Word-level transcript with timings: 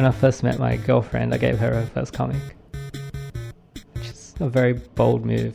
When 0.00 0.06
I 0.06 0.12
first 0.12 0.42
met 0.42 0.58
my 0.58 0.78
girlfriend, 0.78 1.34
I 1.34 1.36
gave 1.36 1.58
her 1.58 1.74
her 1.74 1.84
first 1.84 2.14
comic. 2.14 2.40
Which 3.92 4.08
is 4.08 4.34
a 4.40 4.48
very 4.48 4.72
bold 4.72 5.26
move. 5.26 5.54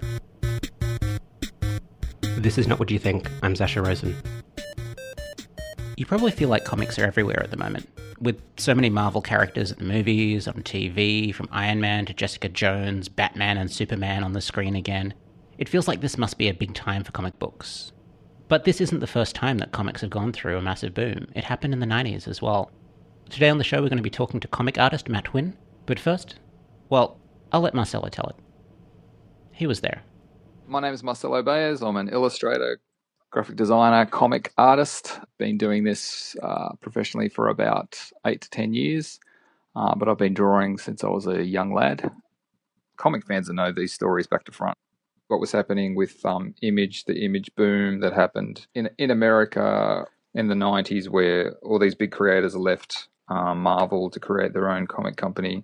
This 2.21 2.59
is 2.59 2.67
not 2.67 2.77
what 2.77 2.91
you 2.91 2.99
think. 2.99 3.27
I'm 3.41 3.55
Zacha 3.55 3.83
Rosen. 3.83 4.15
You 5.97 6.05
probably 6.05 6.29
feel 6.29 6.47
like 6.47 6.63
comics 6.63 6.99
are 6.99 7.05
everywhere 7.05 7.41
at 7.41 7.49
the 7.49 7.57
moment. 7.57 7.89
With 8.19 8.39
so 8.57 8.75
many 8.75 8.87
Marvel 8.91 9.19
characters 9.19 9.71
at 9.71 9.79
the 9.79 9.83
movies, 9.83 10.47
on 10.47 10.61
TV, 10.61 11.33
from 11.33 11.49
Iron 11.51 11.81
Man 11.81 12.05
to 12.05 12.13
Jessica 12.13 12.47
Jones, 12.47 13.09
Batman, 13.09 13.57
and 13.57 13.71
Superman 13.71 14.23
on 14.23 14.33
the 14.33 14.41
screen 14.41 14.75
again, 14.75 15.15
it 15.57 15.67
feels 15.67 15.87
like 15.87 16.01
this 16.01 16.19
must 16.19 16.37
be 16.37 16.49
a 16.49 16.53
big 16.53 16.75
time 16.75 17.03
for 17.03 17.11
comic 17.11 17.39
books. 17.39 17.93
But 18.47 18.63
this 18.63 18.79
isn't 18.79 18.99
the 18.99 19.07
first 19.07 19.33
time 19.33 19.57
that 19.57 19.71
comics 19.71 20.01
have 20.01 20.11
gone 20.11 20.33
through 20.33 20.55
a 20.55 20.61
massive 20.61 20.93
boom. 20.93 21.29
It 21.33 21.45
happened 21.45 21.73
in 21.73 21.79
the 21.79 21.87
90s 21.87 22.27
as 22.27 22.43
well. 22.43 22.69
Today 23.29 23.49
on 23.49 23.57
the 23.57 23.63
show, 23.63 23.81
we're 23.81 23.89
going 23.89 23.97
to 23.97 24.03
be 24.03 24.09
talking 24.09 24.39
to 24.39 24.47
comic 24.47 24.77
artist 24.77 25.09
Matt 25.09 25.25
Huynh. 25.25 25.53
But 25.85 25.99
first, 25.99 26.35
well, 26.89 27.19
I'll 27.51 27.61
let 27.61 27.73
Marcelo 27.73 28.07
tell 28.07 28.27
it. 28.27 28.35
He 29.51 29.67
was 29.67 29.81
there. 29.81 30.03
My 30.67 30.79
name 30.79 30.93
is 30.93 31.03
Marcelo 31.03 31.41
Baez. 31.43 31.81
I'm 31.81 31.97
an 31.97 32.09
illustrator, 32.09 32.79
graphic 33.31 33.55
designer, 33.55 34.05
comic 34.05 34.53
artist. 34.57 35.19
Been 35.37 35.57
doing 35.57 35.83
this 35.83 36.35
uh, 36.41 36.73
professionally 36.81 37.27
for 37.27 37.49
about 37.49 37.99
eight 38.25 38.41
to 38.41 38.49
ten 38.49 38.73
years, 38.73 39.19
uh, 39.75 39.95
but 39.95 40.07
I've 40.07 40.17
been 40.17 40.33
drawing 40.33 40.77
since 40.77 41.03
I 41.03 41.07
was 41.07 41.27
a 41.27 41.43
young 41.43 41.73
lad. 41.73 42.09
Comic 42.97 43.25
fans 43.25 43.49
know 43.49 43.71
these 43.71 43.93
stories 43.93 44.27
back 44.27 44.45
to 44.45 44.51
front. 44.51 44.77
What 45.27 45.39
was 45.39 45.51
happening 45.51 45.95
with 45.95 46.23
um, 46.25 46.53
Image, 46.61 47.05
the 47.05 47.25
Image 47.25 47.49
boom 47.55 47.99
that 47.99 48.13
happened 48.13 48.67
in 48.75 48.89
in 48.97 49.11
America 49.11 50.05
in 50.33 50.47
the 50.47 50.55
'90s, 50.55 51.09
where 51.09 51.55
all 51.63 51.79
these 51.79 51.95
big 51.95 52.11
creators 52.11 52.55
left 52.55 53.07
um, 53.27 53.61
Marvel 53.61 54.09
to 54.09 54.19
create 54.19 54.53
their 54.53 54.69
own 54.69 54.87
comic 54.87 55.15
company. 55.15 55.63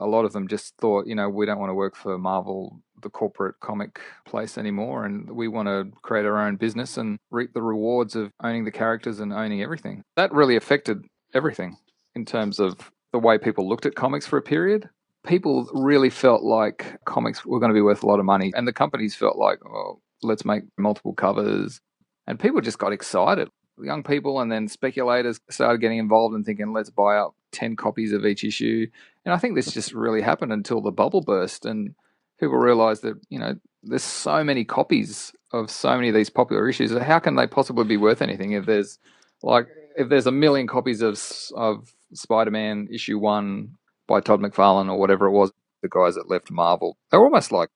A 0.00 0.06
lot 0.06 0.24
of 0.24 0.32
them 0.32 0.48
just 0.48 0.74
thought, 0.78 1.06
you 1.06 1.14
know, 1.14 1.28
we 1.28 1.44
don't 1.44 1.58
want 1.58 1.70
to 1.70 1.74
work 1.74 1.94
for 1.94 2.16
Marvel, 2.16 2.80
the 3.02 3.10
corporate 3.10 3.56
comic 3.60 4.00
place 4.26 4.56
anymore, 4.56 5.04
and 5.04 5.30
we 5.30 5.46
want 5.46 5.68
to 5.68 5.90
create 6.02 6.24
our 6.24 6.38
own 6.38 6.56
business 6.56 6.96
and 6.96 7.18
reap 7.30 7.52
the 7.52 7.62
rewards 7.62 8.16
of 8.16 8.32
owning 8.42 8.64
the 8.64 8.70
characters 8.70 9.20
and 9.20 9.32
owning 9.32 9.62
everything. 9.62 10.02
That 10.16 10.32
really 10.32 10.56
affected 10.56 11.04
everything 11.34 11.76
in 12.14 12.24
terms 12.24 12.58
of 12.58 12.90
the 13.12 13.18
way 13.18 13.36
people 13.38 13.68
looked 13.68 13.86
at 13.86 13.94
comics 13.94 14.26
for 14.26 14.38
a 14.38 14.42
period. 14.42 14.88
People 15.26 15.68
really 15.74 16.08
felt 16.08 16.42
like 16.42 16.96
comics 17.04 17.44
were 17.44 17.60
going 17.60 17.70
to 17.70 17.74
be 17.74 17.82
worth 17.82 18.02
a 18.02 18.06
lot 18.06 18.20
of 18.20 18.24
money, 18.24 18.52
and 18.54 18.66
the 18.66 18.72
companies 18.72 19.14
felt 19.14 19.36
like, 19.36 19.58
oh, 19.66 20.00
let's 20.22 20.46
make 20.46 20.62
multiple 20.78 21.12
covers. 21.12 21.80
And 22.26 22.38
people 22.38 22.60
just 22.62 22.78
got 22.78 22.92
excited 22.92 23.50
young 23.82 24.02
people 24.02 24.40
and 24.40 24.50
then 24.50 24.68
speculators 24.68 25.40
started 25.48 25.80
getting 25.80 25.98
involved 25.98 26.34
and 26.34 26.44
thinking, 26.44 26.72
let's 26.72 26.90
buy 26.90 27.16
up 27.16 27.34
10 27.52 27.76
copies 27.76 28.12
of 28.12 28.24
each 28.24 28.44
issue. 28.44 28.86
And 29.24 29.34
I 29.34 29.38
think 29.38 29.54
this 29.54 29.72
just 29.72 29.92
really 29.92 30.22
happened 30.22 30.52
until 30.52 30.80
the 30.80 30.90
bubble 30.90 31.22
burst 31.22 31.64
and 31.64 31.94
people 32.38 32.56
realized 32.56 33.02
that, 33.02 33.20
you 33.28 33.38
know, 33.38 33.54
there's 33.82 34.02
so 34.02 34.44
many 34.44 34.64
copies 34.64 35.32
of 35.52 35.70
so 35.70 35.94
many 35.94 36.08
of 36.08 36.14
these 36.14 36.30
popular 36.30 36.68
issues. 36.68 36.96
How 36.96 37.18
can 37.18 37.36
they 37.36 37.46
possibly 37.46 37.84
be 37.84 37.96
worth 37.96 38.22
anything 38.22 38.52
if 38.52 38.66
there's 38.66 38.98
like, 39.42 39.68
if 39.96 40.08
there's 40.08 40.26
a 40.26 40.32
million 40.32 40.66
copies 40.66 41.02
of, 41.02 41.20
of 41.54 41.92
Spider 42.12 42.50
Man 42.50 42.88
issue 42.92 43.18
one 43.18 43.76
by 44.06 44.20
Todd 44.20 44.40
McFarlane 44.40 44.90
or 44.90 44.98
whatever 44.98 45.26
it 45.26 45.32
was, 45.32 45.52
the 45.82 45.88
guys 45.88 46.14
that 46.14 46.28
left 46.28 46.50
Marvel, 46.50 46.98
they're 47.10 47.22
almost 47.22 47.52
like 47.52 47.70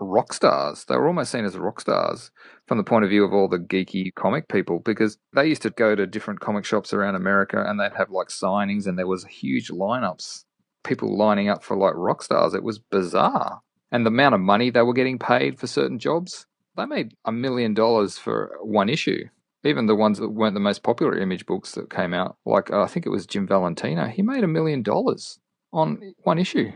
rock 0.00 0.32
stars. 0.32 0.84
They 0.84 0.96
were 0.96 1.06
almost 1.06 1.32
seen 1.32 1.44
as 1.44 1.56
rock 1.56 1.80
stars 1.80 2.30
from 2.66 2.78
the 2.78 2.84
point 2.84 3.04
of 3.04 3.10
view 3.10 3.24
of 3.24 3.32
all 3.32 3.48
the 3.48 3.58
geeky 3.58 4.14
comic 4.14 4.48
people 4.48 4.80
because 4.80 5.18
they 5.34 5.46
used 5.46 5.62
to 5.62 5.70
go 5.70 5.94
to 5.94 6.06
different 6.06 6.40
comic 6.40 6.64
shops 6.64 6.92
around 6.92 7.14
America 7.14 7.62
and 7.66 7.78
they'd 7.78 7.96
have 7.96 8.10
like 8.10 8.28
signings 8.28 8.86
and 8.86 8.98
there 8.98 9.06
was 9.06 9.24
huge 9.24 9.68
lineups, 9.68 10.44
people 10.84 11.16
lining 11.16 11.48
up 11.48 11.62
for 11.62 11.76
like 11.76 11.94
rock 11.94 12.22
stars. 12.22 12.54
It 12.54 12.62
was 12.62 12.78
bizarre. 12.78 13.60
And 13.92 14.06
the 14.06 14.10
amount 14.10 14.34
of 14.34 14.40
money 14.40 14.70
they 14.70 14.82
were 14.82 14.92
getting 14.92 15.18
paid 15.18 15.58
for 15.58 15.66
certain 15.66 15.98
jobs, 15.98 16.46
they 16.76 16.86
made 16.86 17.14
a 17.24 17.32
million 17.32 17.74
dollars 17.74 18.18
for 18.18 18.58
one 18.62 18.88
issue. 18.88 19.24
Even 19.64 19.86
the 19.86 19.94
ones 19.94 20.18
that 20.18 20.30
weren't 20.30 20.54
the 20.54 20.60
most 20.60 20.82
popular 20.82 21.18
image 21.18 21.44
books 21.44 21.72
that 21.72 21.90
came 21.90 22.14
out, 22.14 22.36
like 22.46 22.70
uh, 22.72 22.82
I 22.82 22.86
think 22.86 23.04
it 23.04 23.10
was 23.10 23.26
Jim 23.26 23.46
Valentino, 23.46 24.06
he 24.06 24.22
made 24.22 24.42
a 24.42 24.48
million 24.48 24.82
dollars 24.82 25.38
on 25.72 26.14
one 26.22 26.38
issue 26.38 26.72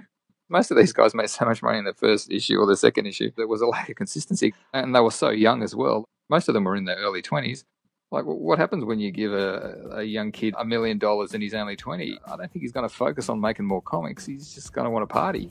most 0.49 0.71
of 0.71 0.77
these 0.77 0.93
guys 0.93 1.15
made 1.15 1.31
so 1.31 1.45
much 1.45 1.63
money 1.63 1.79
in 1.79 1.85
the 1.85 1.95
first 1.95 2.31
issue 2.31 2.59
or 2.59 2.67
the 2.67 2.77
second 2.77 3.07
issue. 3.07 3.31
There 3.37 3.49
was 3.49 3.61
a 3.61 3.67
lack 3.67 3.89
of 3.89 3.97
consistency, 3.97 4.55
and 4.73 4.95
they 4.95 5.01
were 5.01 5.11
so 5.11 5.31
young 5.31 5.63
as 5.63 5.75
well. 5.75 6.05
Most 6.29 6.49
of 6.49 6.55
them 6.55 6.65
were 6.65 6.77
in 6.77 6.85
their 6.85 6.97
early 6.97 7.23
20s. 7.23 7.65
Like, 8.11 8.25
what 8.25 8.59
happens 8.59 8.85
when 8.85 9.01
you 9.01 9.11
give 9.11 9.33
a, 9.33 9.97
a 9.97 10.03
young 10.05 10.31
kid 10.31 10.55
a 10.57 10.65
million 10.65 10.99
dollars 10.99 11.35
and 11.35 11.43
he's 11.43 11.55
only 11.55 11.75
20? 11.75 12.19
I 12.27 12.37
don't 12.37 12.53
think 12.53 12.63
he's 12.63 12.73
going 12.73 12.89
to 12.89 12.95
focus 12.95 13.29
on 13.29 13.41
making 13.41 13.67
more 13.67 13.83
comics. 13.83 14.25
He's 14.25 14.55
just 14.55 14.73
going 14.73 14.85
to 14.85 14.91
want 14.91 15.09
to 15.09 15.13
party. 15.13 15.51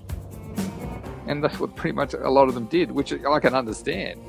And 1.28 1.44
that's 1.44 1.60
what 1.60 1.76
pretty 1.76 1.96
much 1.96 2.14
a 2.14 2.30
lot 2.30 2.48
of 2.48 2.54
them 2.54 2.66
did, 2.68 2.92
which 2.92 3.14
I 3.14 3.40
can 3.40 3.54
understand. 3.54 4.22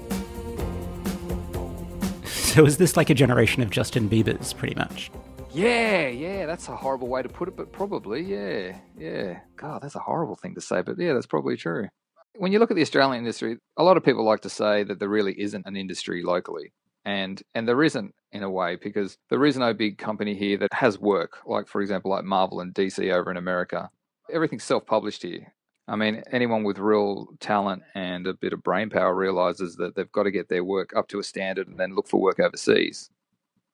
So, 2.24 2.64
is 2.64 2.76
this 2.76 2.96
like 2.96 3.10
a 3.10 3.14
generation 3.14 3.62
of 3.62 3.70
Justin 3.70 4.08
Bieber's, 4.08 4.52
pretty 4.52 4.74
much? 4.74 5.10
Yeah, 5.54 6.08
yeah, 6.08 6.46
that's 6.46 6.68
a 6.68 6.74
horrible 6.74 7.06
way 7.06 7.22
to 7.22 7.28
put 7.28 7.46
it, 7.46 7.56
but 7.56 7.70
probably, 7.70 8.22
yeah, 8.22 8.78
yeah. 8.98 9.38
God, 9.54 9.82
that's 9.82 9.94
a 9.94 10.00
horrible 10.00 10.34
thing 10.34 10.56
to 10.56 10.60
say, 10.60 10.82
but 10.82 10.98
yeah, 10.98 11.12
that's 11.12 11.26
probably 11.26 11.56
true. 11.56 11.86
When 12.34 12.50
you 12.50 12.58
look 12.58 12.72
at 12.72 12.74
the 12.74 12.82
Australian 12.82 13.18
industry, 13.18 13.58
a 13.76 13.84
lot 13.84 13.96
of 13.96 14.02
people 14.02 14.24
like 14.24 14.40
to 14.40 14.50
say 14.50 14.82
that 14.82 14.98
there 14.98 15.08
really 15.08 15.40
isn't 15.40 15.64
an 15.64 15.76
industry 15.76 16.24
locally. 16.24 16.72
And 17.04 17.40
and 17.54 17.68
there 17.68 17.84
isn't 17.84 18.14
in 18.32 18.42
a 18.42 18.50
way 18.50 18.76
because 18.82 19.16
there 19.30 19.44
is 19.44 19.56
no 19.56 19.74
big 19.74 19.98
company 19.98 20.34
here 20.34 20.56
that 20.56 20.72
has 20.72 20.98
work, 20.98 21.38
like 21.46 21.68
for 21.68 21.82
example, 21.82 22.10
like 22.10 22.24
Marvel 22.24 22.60
and 22.60 22.74
DC 22.74 23.12
over 23.12 23.30
in 23.30 23.36
America. 23.36 23.90
Everything's 24.32 24.64
self-published 24.64 25.22
here. 25.22 25.54
I 25.86 25.96
mean, 25.96 26.22
anyone 26.32 26.64
with 26.64 26.78
real 26.78 27.28
talent 27.40 27.82
and 27.94 28.26
a 28.26 28.34
bit 28.34 28.54
of 28.54 28.62
brain 28.62 28.88
power 28.90 29.14
realizes 29.14 29.76
that 29.76 29.94
they've 29.94 30.10
got 30.10 30.22
to 30.24 30.30
get 30.30 30.48
their 30.48 30.64
work 30.64 30.96
up 30.96 31.06
to 31.08 31.20
a 31.20 31.22
standard 31.22 31.68
and 31.68 31.78
then 31.78 31.94
look 31.94 32.08
for 32.08 32.20
work 32.20 32.40
overseas. 32.40 33.10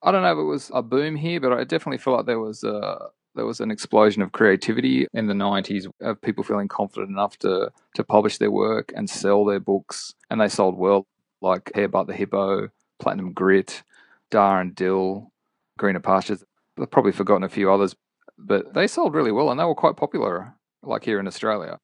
I 0.02 0.12
don't 0.12 0.22
know 0.22 0.32
if 0.32 0.38
it 0.38 0.44
was 0.44 0.70
a 0.72 0.82
boom 0.82 1.16
here, 1.16 1.40
but 1.40 1.52
I 1.52 1.64
definitely 1.64 1.98
feel 1.98 2.16
like 2.16 2.26
there 2.26 2.40
was 2.40 2.64
a 2.64 3.08
there 3.34 3.46
was 3.46 3.60
an 3.60 3.70
explosion 3.70 4.22
of 4.22 4.32
creativity 4.32 5.06
in 5.14 5.28
the 5.28 5.34
90s 5.34 5.86
of 6.00 6.20
people 6.20 6.42
feeling 6.42 6.68
confident 6.68 7.10
enough 7.10 7.38
to 7.38 7.70
to 7.94 8.04
publish 8.04 8.38
their 8.38 8.50
work 8.50 8.92
and 8.96 9.08
sell 9.08 9.44
their 9.44 9.60
books 9.60 10.14
and 10.30 10.40
they 10.40 10.48
sold 10.48 10.76
well 10.76 11.06
like 11.40 11.70
Hairbutt 11.74 12.06
the 12.06 12.12
Hippo, 12.14 12.68
Platinum 12.98 13.32
Grit, 13.32 13.82
Da 14.30 14.58
'n 14.60 14.72
Dill, 14.74 15.30
Greener 15.78 16.00
Pastures. 16.00 16.44
I've 16.78 16.90
probably 16.90 17.12
forgotten 17.12 17.44
a 17.44 17.48
few 17.48 17.70
others, 17.72 17.94
but 18.38 18.74
they 18.74 18.86
sold 18.86 19.14
really 19.14 19.32
well 19.32 19.50
and 19.50 19.58
they 19.60 19.64
were 19.64 19.74
quite 19.74 19.96
popular 19.96 20.54
like 20.82 21.04
here 21.04 21.20
in 21.20 21.26
Australia. 21.26 21.78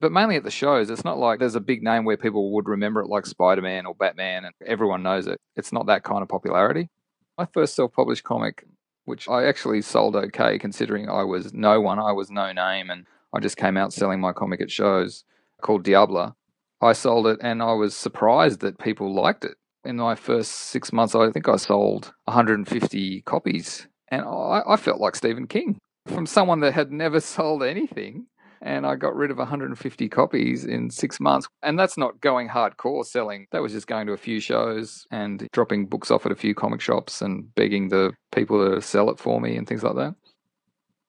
But 0.00 0.12
mainly 0.12 0.36
at 0.36 0.44
the 0.44 0.50
shows, 0.50 0.90
it's 0.90 1.04
not 1.04 1.18
like 1.18 1.38
there's 1.38 1.54
a 1.54 1.60
big 1.60 1.82
name 1.82 2.04
where 2.04 2.16
people 2.16 2.52
would 2.52 2.68
remember 2.68 3.00
it 3.00 3.08
like 3.08 3.24
Spider-Man 3.24 3.86
or 3.86 3.94
Batman 3.94 4.44
and 4.44 4.54
everyone 4.64 5.02
knows 5.02 5.26
it. 5.26 5.40
It's 5.56 5.72
not 5.72 5.86
that 5.86 6.02
kind 6.02 6.22
of 6.22 6.28
popularity. 6.28 6.90
My 7.38 7.46
first 7.52 7.74
self 7.74 7.92
published 7.92 8.24
comic, 8.24 8.64
which 9.04 9.28
I 9.28 9.44
actually 9.44 9.82
sold 9.82 10.16
okay 10.16 10.58
considering 10.58 11.08
I 11.08 11.22
was 11.22 11.52
no 11.52 11.80
one, 11.80 11.98
I 11.98 12.12
was 12.12 12.30
no 12.30 12.50
name, 12.52 12.88
and 12.88 13.04
I 13.32 13.40
just 13.40 13.58
came 13.58 13.76
out 13.76 13.92
selling 13.92 14.20
my 14.20 14.32
comic 14.32 14.62
at 14.62 14.70
shows 14.70 15.24
called 15.60 15.84
Diabla. 15.84 16.34
I 16.80 16.92
sold 16.94 17.26
it 17.26 17.38
and 17.42 17.62
I 17.62 17.72
was 17.72 17.94
surprised 17.94 18.60
that 18.60 18.78
people 18.78 19.14
liked 19.14 19.44
it. 19.44 19.56
In 19.84 19.96
my 19.96 20.14
first 20.14 20.50
six 20.52 20.92
months, 20.92 21.14
I 21.14 21.30
think 21.30 21.48
I 21.48 21.56
sold 21.56 22.14
150 22.24 23.22
copies, 23.22 23.86
and 24.08 24.22
I, 24.22 24.62
I 24.66 24.76
felt 24.76 25.00
like 25.00 25.14
Stephen 25.14 25.46
King 25.46 25.78
from 26.06 26.24
someone 26.24 26.60
that 26.60 26.72
had 26.72 26.90
never 26.90 27.20
sold 27.36 27.62
anything 27.62 28.26
and 28.66 28.84
I 28.84 28.96
got 28.96 29.14
rid 29.14 29.30
of 29.30 29.38
150 29.38 30.08
copies 30.08 30.64
in 30.64 30.90
six 30.90 31.20
months. 31.20 31.46
And 31.62 31.78
that's 31.78 31.96
not 31.96 32.20
going 32.20 32.48
hardcore 32.48 33.06
selling. 33.06 33.46
That 33.52 33.62
was 33.62 33.72
just 33.72 33.86
going 33.86 34.08
to 34.08 34.12
a 34.12 34.18
few 34.18 34.40
shows 34.40 35.06
and 35.12 35.46
dropping 35.52 35.86
books 35.86 36.10
off 36.10 36.26
at 36.26 36.32
a 36.32 36.36
few 36.36 36.52
comic 36.52 36.80
shops 36.80 37.22
and 37.22 37.54
begging 37.54 37.88
the 37.88 38.12
people 38.32 38.74
to 38.74 38.82
sell 38.82 39.08
it 39.08 39.20
for 39.20 39.40
me 39.40 39.56
and 39.56 39.68
things 39.68 39.84
like 39.84 39.94
that. 39.94 40.16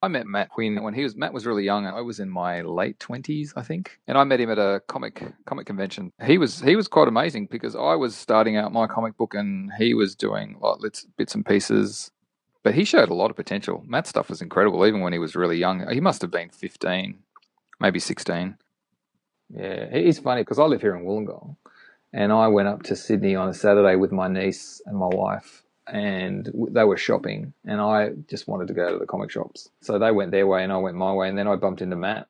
I 0.03 0.07
met 0.07 0.27
Matt 0.27 0.49
Huynh 0.55 0.83
when 0.83 0.93
he 0.93 1.01
was 1.01 1.15
Matt 1.15 1.33
was 1.33 1.47
really 1.47 1.63
young. 1.63 1.87
I 1.87 2.01
was 2.01 2.19
in 2.19 2.29
my 2.29 2.61
late 2.61 2.99
twenties, 2.99 3.51
I 3.57 3.63
think, 3.63 3.99
and 4.07 4.15
I 4.15 4.23
met 4.23 4.39
him 4.39 4.51
at 4.51 4.59
a 4.59 4.79
comic 4.87 5.23
comic 5.47 5.65
convention. 5.65 6.13
He 6.23 6.37
was 6.37 6.61
he 6.61 6.75
was 6.75 6.87
quite 6.87 7.07
amazing 7.07 7.47
because 7.49 7.75
I 7.75 7.95
was 7.95 8.15
starting 8.15 8.57
out 8.57 8.71
my 8.71 8.85
comic 8.85 9.17
book 9.17 9.33
and 9.33 9.71
he 9.79 9.95
was 9.95 10.15
doing 10.15 10.57
like 10.61 10.77
bits 11.17 11.33
and 11.33 11.43
pieces. 11.43 12.11
But 12.63 12.75
he 12.75 12.83
showed 12.83 13.09
a 13.09 13.15
lot 13.15 13.31
of 13.31 13.35
potential. 13.35 13.83
Matt's 13.87 14.09
stuff 14.09 14.29
was 14.29 14.41
incredible, 14.41 14.85
even 14.85 15.01
when 15.01 15.13
he 15.13 15.19
was 15.19 15.35
really 15.35 15.57
young. 15.57 15.89
He 15.91 15.99
must 15.99 16.21
have 16.21 16.31
been 16.31 16.49
fifteen 16.49 17.23
maybe 17.79 18.00
16. 18.00 18.57
Yeah, 19.50 19.63
it's 19.63 20.19
funny 20.19 20.41
because 20.41 20.59
I 20.59 20.63
live 20.63 20.81
here 20.81 20.95
in 20.95 21.06
Wollongong 21.06 21.56
and 22.13 22.31
I 22.31 22.47
went 22.47 22.68
up 22.68 22.83
to 22.83 22.95
Sydney 22.95 23.35
on 23.35 23.47
a 23.47 23.53
Saturday 23.53 23.95
with 23.95 24.12
my 24.12 24.27
niece 24.27 24.81
and 24.85 24.97
my 24.97 25.07
wife 25.07 25.63
and 25.88 26.51
they 26.71 26.83
were 26.83 26.97
shopping 26.97 27.53
and 27.65 27.79
I 27.79 28.09
just 28.29 28.47
wanted 28.47 28.68
to 28.68 28.74
go 28.74 28.91
to 28.91 29.00
the 29.00 29.06
comic 29.06 29.31
shops. 29.31 29.69
So 29.81 30.00
they 30.00 30.12
went 30.12 30.31
their 30.31 30.47
way 30.47 30.63
and 30.63 30.74
I 30.74 30.77
went 30.77 30.97
my 30.97 31.13
way 31.13 31.29
and 31.29 31.38
then 31.38 31.47
I 31.47 31.56
bumped 31.56 31.81
into 31.81 31.95
Matt 31.95 32.27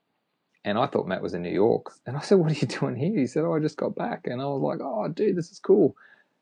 and 0.63 0.77
I 0.77 0.85
thought 0.85 1.07
Matt 1.07 1.23
was 1.23 1.33
in 1.33 1.41
New 1.41 1.53
York. 1.53 1.91
And 2.05 2.15
I 2.15 2.19
said, 2.21 2.37
What 2.37 2.51
are 2.51 2.55
you 2.55 2.67
doing 2.67 2.95
here? 2.95 3.17
He 3.17 3.27
said, 3.27 3.43
Oh, 3.43 3.55
I 3.55 3.59
just 3.59 3.77
got 3.77 3.95
back. 3.95 4.27
And 4.27 4.41
I 4.41 4.45
was 4.45 4.61
like, 4.61 4.79
Oh, 4.81 5.07
dude, 5.07 5.35
this 5.35 5.51
is 5.51 5.59
cool. 5.59 5.95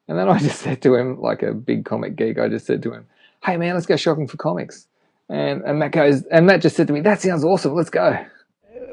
And 0.07 0.17
then 0.17 0.27
I 0.27 0.39
just 0.39 0.59
said 0.59 0.81
to 0.81 0.95
him, 0.95 1.21
like 1.21 1.41
a 1.41 1.53
big 1.53 1.85
comic 1.85 2.15
geek, 2.15 2.37
I 2.37 2.49
just 2.49 2.65
said 2.65 2.83
to 2.83 2.93
him, 2.93 3.07
Hey, 3.43 3.55
man, 3.55 3.75
let's 3.75 3.85
go 3.85 3.95
shopping 3.95 4.27
for 4.27 4.37
comics. 4.37 4.87
And 5.29 5.63
and 5.63 5.79
Matt 5.79 5.91
goes, 5.91 6.23
and 6.25 6.45
Matt 6.45 6.61
just 6.61 6.75
said 6.75 6.85
to 6.87 6.93
me, 6.93 7.01
"That 7.01 7.19
sounds 7.19 7.43
awesome. 7.43 7.73
Let's 7.73 7.89
go." 7.89 8.25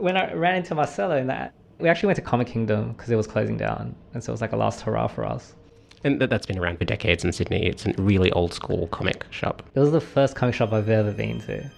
When 0.02 0.16
I 0.16 0.32
ran 0.34 0.56
into 0.56 0.74
Marcelo 0.74 1.16
in 1.16 1.28
that, 1.28 1.54
we 1.78 1.88
actually 1.88 2.08
went 2.08 2.16
to 2.16 2.22
Comic 2.22 2.48
Kingdom 2.48 2.90
because 2.90 3.08
it 3.08 3.14
was 3.14 3.28
closing 3.28 3.56
down, 3.56 3.94
and 4.14 4.24
so 4.24 4.32
it 4.32 4.34
was 4.34 4.40
like 4.40 4.50
a 4.50 4.56
last 4.56 4.80
hurrah 4.80 5.06
for 5.06 5.24
us. 5.24 5.54
And 6.02 6.20
that, 6.20 6.28
that's 6.28 6.44
been 6.44 6.58
around 6.58 6.78
for 6.78 6.84
decades 6.84 7.24
in 7.24 7.30
Sydney. 7.30 7.66
It's 7.66 7.86
a 7.86 7.94
really 7.98 8.32
old 8.32 8.52
school 8.52 8.88
comic 8.88 9.24
shop. 9.30 9.62
It 9.76 9.78
was 9.78 9.92
the 9.92 10.00
first 10.00 10.34
comic 10.34 10.56
shop 10.56 10.72
I've 10.72 10.88
ever 10.88 11.12
been 11.12 11.40
to, 11.42 11.70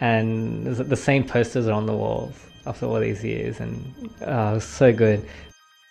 and 0.00 0.64
the 0.64 0.96
same 0.96 1.24
posters 1.24 1.68
are 1.68 1.74
on 1.74 1.84
the 1.84 1.92
walls 1.92 2.32
after 2.64 2.86
all 2.86 2.98
these 3.00 3.22
years, 3.22 3.60
and 3.60 4.10
uh, 4.22 4.52
it 4.52 4.54
was 4.54 4.64
so 4.64 4.90
good. 4.90 5.28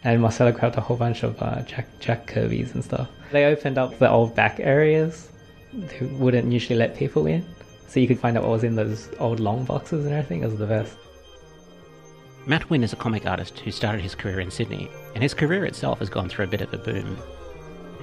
And 0.04 0.20
Marcelo 0.20 0.52
grabbed 0.52 0.78
a 0.78 0.82
whole 0.82 0.98
bunch 0.98 1.22
of 1.22 1.40
uh, 1.44 1.62
Jack 1.62 1.88
Jack 2.00 2.26
Kirby's 2.26 2.74
and 2.74 2.84
stuff. 2.84 3.08
They 3.32 3.46
opened 3.46 3.78
up 3.78 4.00
the 4.00 4.10
old 4.10 4.34
back 4.34 4.60
areas. 4.60 5.30
They 5.74 6.08
wouldn't 6.08 6.52
usually 6.52 6.80
let 6.80 6.98
people 6.98 7.28
in, 7.28 7.46
so 7.88 8.00
you 8.00 8.08
could 8.08 8.20
find 8.20 8.36
out 8.36 8.42
what 8.42 8.54
was 8.54 8.64
in 8.64 8.76
those 8.76 9.10
old 9.20 9.40
long 9.40 9.64
boxes 9.64 10.06
and 10.06 10.16
everything. 10.16 10.42
It 10.42 10.50
was 10.50 10.58
the 10.58 10.66
best. 10.66 10.98
Matt 12.48 12.70
Huynh 12.70 12.82
is 12.82 12.94
a 12.94 12.96
comic 12.96 13.26
artist 13.26 13.60
who 13.60 13.72
started 13.72 14.00
his 14.00 14.16
career 14.16 14.40
in 14.40 14.50
Sydney, 14.50 14.90
and 15.14 15.22
his 15.22 15.34
career 15.34 15.66
itself 15.66 16.00
has 16.00 16.10
gone 16.10 16.30
through 16.30 16.46
a 16.46 16.48
bit 16.48 16.62
of 16.62 16.74
a 16.74 16.78
boom. 16.78 17.18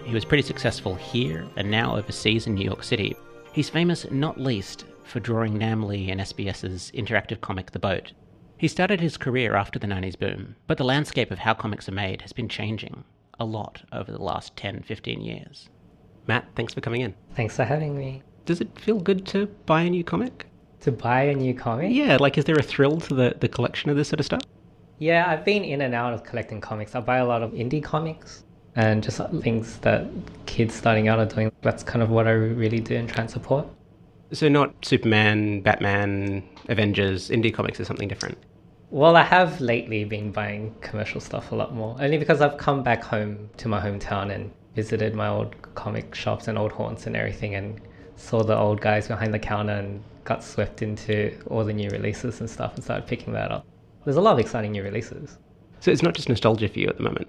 He 0.05 0.13
was 0.13 0.27
pretty 0.27 0.43
successful 0.43 0.95
here 0.95 1.47
and 1.57 1.71
now 1.71 1.97
overseas 1.97 2.47
in 2.47 2.55
New 2.55 2.65
York 2.67 2.83
City. 2.83 3.17
He's 3.55 3.71
famous 3.71 4.05
not 4.11 4.39
least 4.39 4.85
for 5.05 5.19
drawing 5.19 5.57
Nam 5.57 5.83
Le 5.87 5.95
and 5.95 6.21
SBS's 6.21 6.93
interactive 6.95 7.41
comic 7.41 7.71
The 7.71 7.79
Boat. 7.79 8.13
He 8.59 8.69
started 8.69 9.01
his 9.01 9.17
career 9.17 9.55
after 9.55 9.79
the 9.79 9.87
90s 9.87 10.19
boom, 10.19 10.57
but 10.67 10.77
the 10.77 10.85
landscape 10.85 11.31
of 11.31 11.39
how 11.39 11.55
comics 11.55 11.89
are 11.89 11.93
made 11.93 12.21
has 12.21 12.35
been 12.35 12.51
changing 12.51 13.03
a 13.41 13.47
lot 13.47 13.83
over 13.95 14.13
the 14.13 14.23
last 14.23 14.55
10, 14.59 14.83
15 14.83 15.23
years. 15.23 15.71
Matt, 16.27 16.49
thanks 16.55 16.75
for 16.75 16.83
coming 16.83 17.01
in. 17.01 17.15
Thanks 17.35 17.57
for 17.57 17.65
having 17.65 17.97
me. 17.97 18.23
Does 18.45 18.61
it 18.61 18.79
feel 18.79 19.01
good 19.01 19.27
to 19.29 19.47
buy 19.65 19.83
a 19.83 19.91
new 19.91 20.05
comic? 20.05 20.49
To 20.85 20.93
buy 20.93 21.23
a 21.23 21.35
new 21.35 21.55
comic? 21.55 21.93
Yeah, 21.93 22.19
like 22.21 22.37
is 22.37 22.45
there 22.45 22.57
a 22.57 22.63
thrill 22.63 23.01
to 23.01 23.15
the, 23.15 23.35
the 23.41 23.49
collection 23.49 23.89
of 23.89 23.97
this 23.97 24.07
sort 24.07 24.21
of 24.21 24.27
stuff? 24.27 24.43
Yeah, 24.99 25.25
I've 25.27 25.43
been 25.43 25.65
in 25.65 25.81
and 25.81 25.95
out 25.95 26.13
of 26.13 26.25
collecting 26.25 26.61
comics. 26.61 26.95
I 26.95 27.01
buy 27.01 27.17
a 27.17 27.25
lot 27.25 27.43
of 27.43 27.53
indie 27.53 27.83
comics 27.83 28.45
and 28.77 29.03
just 29.03 29.19
things 29.41 29.79
that 29.79 30.07
kids 30.45 30.75
starting 30.75 31.09
out 31.09 31.19
are 31.19 31.25
doing. 31.25 31.51
That's 31.63 31.83
kind 31.83 32.03
of 32.03 32.11
what 32.11 32.27
I 32.27 32.33
really 32.33 32.81
do 32.81 32.97
and 32.97 33.09
try 33.09 33.23
and 33.23 33.31
support. 33.31 33.67
So 34.33 34.47
not 34.51 34.75
Superman, 34.85 35.63
Batman, 35.63 36.43
Avengers, 36.69 37.31
indie 37.31 37.55
comics 37.55 37.81
is 37.81 37.87
something 37.87 38.07
different. 38.07 38.37
Well, 38.91 39.17
I 39.17 39.23
have 39.23 39.63
lately 39.63 40.05
been 40.05 40.33
buying 40.33 40.75
commercial 40.83 41.23
stuff 41.23 41.51
a 41.53 41.55
lot 41.55 41.75
more, 41.75 41.97
only 41.99 42.19
because 42.19 42.43
I've 42.43 42.59
come 42.59 42.83
back 42.83 43.03
home 43.03 43.49
to 43.57 43.69
my 43.69 43.81
hometown 43.81 44.35
and 44.35 44.53
visited 44.75 45.15
my 45.15 45.29
old 45.29 45.55
comic 45.75 46.15
shops 46.15 46.47
and 46.47 46.59
old 46.59 46.73
haunts 46.73 47.07
and 47.07 47.17
everything 47.17 47.55
and 47.55 47.81
saw 48.17 48.43
the 48.43 48.55
old 48.55 48.83
guys 48.83 49.09
behind 49.09 49.33
the 49.33 49.39
counter 49.39 49.73
and 49.73 50.03
got 50.25 50.43
swept 50.43 50.83
into 50.83 51.39
all 51.49 51.65
the 51.65 51.73
new 51.73 51.91
releases 51.91 52.41
and 52.41 52.49
stuff 52.49 52.75
and 52.75 52.83
started 52.83 53.07
picking 53.07 53.33
that 53.35 53.51
up. 53.51 53.65
There's 54.05 54.17
a 54.17 54.21
lot 54.21 54.33
of 54.33 54.39
exciting 54.39 54.73
new 54.73 54.83
releases. 54.83 55.39
So 55.81 55.91
it's 55.91 56.03
not 56.03 56.15
just 56.15 56.29
nostalgia 56.29 56.69
for 56.69 56.79
you 56.79 56.89
at 56.89 56.97
the 56.97 57.03
moment? 57.03 57.29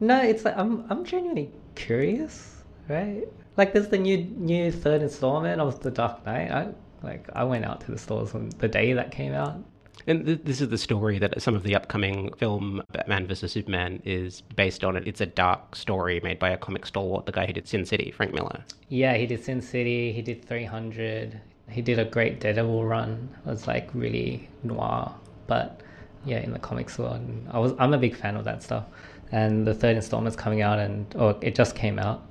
No, 0.00 0.20
it's 0.20 0.44
like 0.44 0.56
I'm 0.56 0.84
I'm 0.90 1.04
genuinely 1.04 1.50
curious, 1.74 2.64
right? 2.88 3.24
Like 3.56 3.72
there's 3.72 3.88
the 3.88 3.98
new 3.98 4.18
new 4.36 4.72
third 4.72 5.02
installment 5.02 5.60
of 5.60 5.80
The 5.80 5.90
Dark 5.90 6.24
Knight. 6.26 6.50
I 6.50 6.68
like 7.02 7.28
I 7.34 7.44
went 7.44 7.64
out 7.64 7.80
to 7.82 7.92
the 7.92 7.98
stores 7.98 8.34
on 8.34 8.50
the 8.58 8.68
day 8.68 8.92
that 8.94 9.10
came 9.10 9.34
out. 9.34 9.62
And 10.06 10.24
th- 10.24 10.40
this 10.44 10.60
is 10.62 10.68
the 10.70 10.78
story 10.78 11.18
that 11.18 11.40
some 11.42 11.54
of 11.54 11.62
the 11.62 11.74
upcoming 11.74 12.32
film 12.38 12.82
Batman 12.92 13.26
vs 13.26 13.52
Superman 13.52 14.00
is 14.04 14.40
based 14.40 14.82
on. 14.82 14.96
It. 14.96 15.06
It's 15.06 15.20
a 15.20 15.26
dark 15.26 15.76
story 15.76 16.20
made 16.24 16.38
by 16.38 16.50
a 16.50 16.56
comic 16.56 16.86
stalwart, 16.86 17.26
the 17.26 17.32
guy 17.32 17.46
who 17.46 17.52
did 17.52 17.68
Sin 17.68 17.84
City, 17.84 18.10
Frank 18.10 18.32
Miller. 18.32 18.64
Yeah, 18.88 19.14
he 19.14 19.26
did 19.26 19.44
Sin 19.44 19.60
City. 19.60 20.12
He 20.12 20.22
did 20.22 20.44
300. 20.44 21.40
He 21.70 21.82
did 21.82 21.98
a 21.98 22.04
great 22.04 22.40
Daredevil 22.40 22.84
run. 22.84 23.28
It 23.46 23.48
was 23.48 23.66
like 23.66 23.88
really 23.94 24.48
noir, 24.62 25.14
but 25.46 25.80
yeah, 26.24 26.38
in 26.38 26.52
the 26.52 26.58
comics 26.58 26.98
world. 26.98 27.20
I 27.50 27.58
was 27.58 27.72
I'm 27.78 27.94
a 27.94 27.98
big 27.98 28.16
fan 28.16 28.36
of 28.36 28.44
that 28.44 28.62
stuff 28.62 28.84
and 29.32 29.66
the 29.66 29.74
third 29.74 29.96
installment's 29.96 30.36
coming 30.36 30.62
out, 30.62 30.78
and 30.78 31.06
or 31.16 31.36
it 31.40 31.54
just 31.54 31.74
came 31.74 31.98
out, 31.98 32.22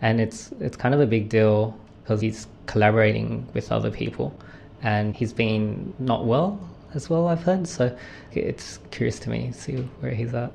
and 0.00 0.20
it's 0.20 0.52
it's 0.60 0.76
kind 0.76 0.94
of 0.94 1.00
a 1.00 1.06
big 1.06 1.28
deal 1.28 1.78
because 2.02 2.20
he's 2.20 2.46
collaborating 2.66 3.46
with 3.54 3.70
other 3.70 3.90
people, 3.90 4.34
and 4.82 5.14
he's 5.14 5.32
been 5.32 5.94
not 5.98 6.24
well 6.24 6.58
as 6.94 7.10
well. 7.10 7.28
I've 7.28 7.42
heard, 7.42 7.66
so 7.68 7.96
it's 8.32 8.78
curious 8.90 9.18
to 9.20 9.30
me 9.30 9.52
see 9.52 9.76
where 10.00 10.12
he's 10.12 10.34
at. 10.34 10.52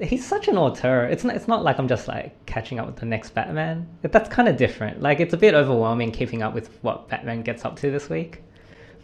He's 0.00 0.26
such 0.26 0.48
an 0.48 0.56
auteur. 0.56 1.04
It's 1.04 1.22
not. 1.24 1.36
It's 1.36 1.46
not 1.46 1.62
like 1.62 1.78
I'm 1.78 1.88
just 1.88 2.08
like 2.08 2.46
catching 2.46 2.80
up 2.80 2.86
with 2.86 2.96
the 2.96 3.06
next 3.06 3.30
Batman. 3.30 3.86
That's 4.02 4.28
kind 4.28 4.48
of 4.48 4.56
different. 4.56 5.00
Like 5.00 5.20
it's 5.20 5.34
a 5.34 5.36
bit 5.36 5.54
overwhelming 5.54 6.10
keeping 6.10 6.42
up 6.42 6.52
with 6.52 6.76
what 6.82 7.08
Batman 7.08 7.42
gets 7.42 7.64
up 7.64 7.76
to 7.80 7.90
this 7.90 8.08
week 8.08 8.42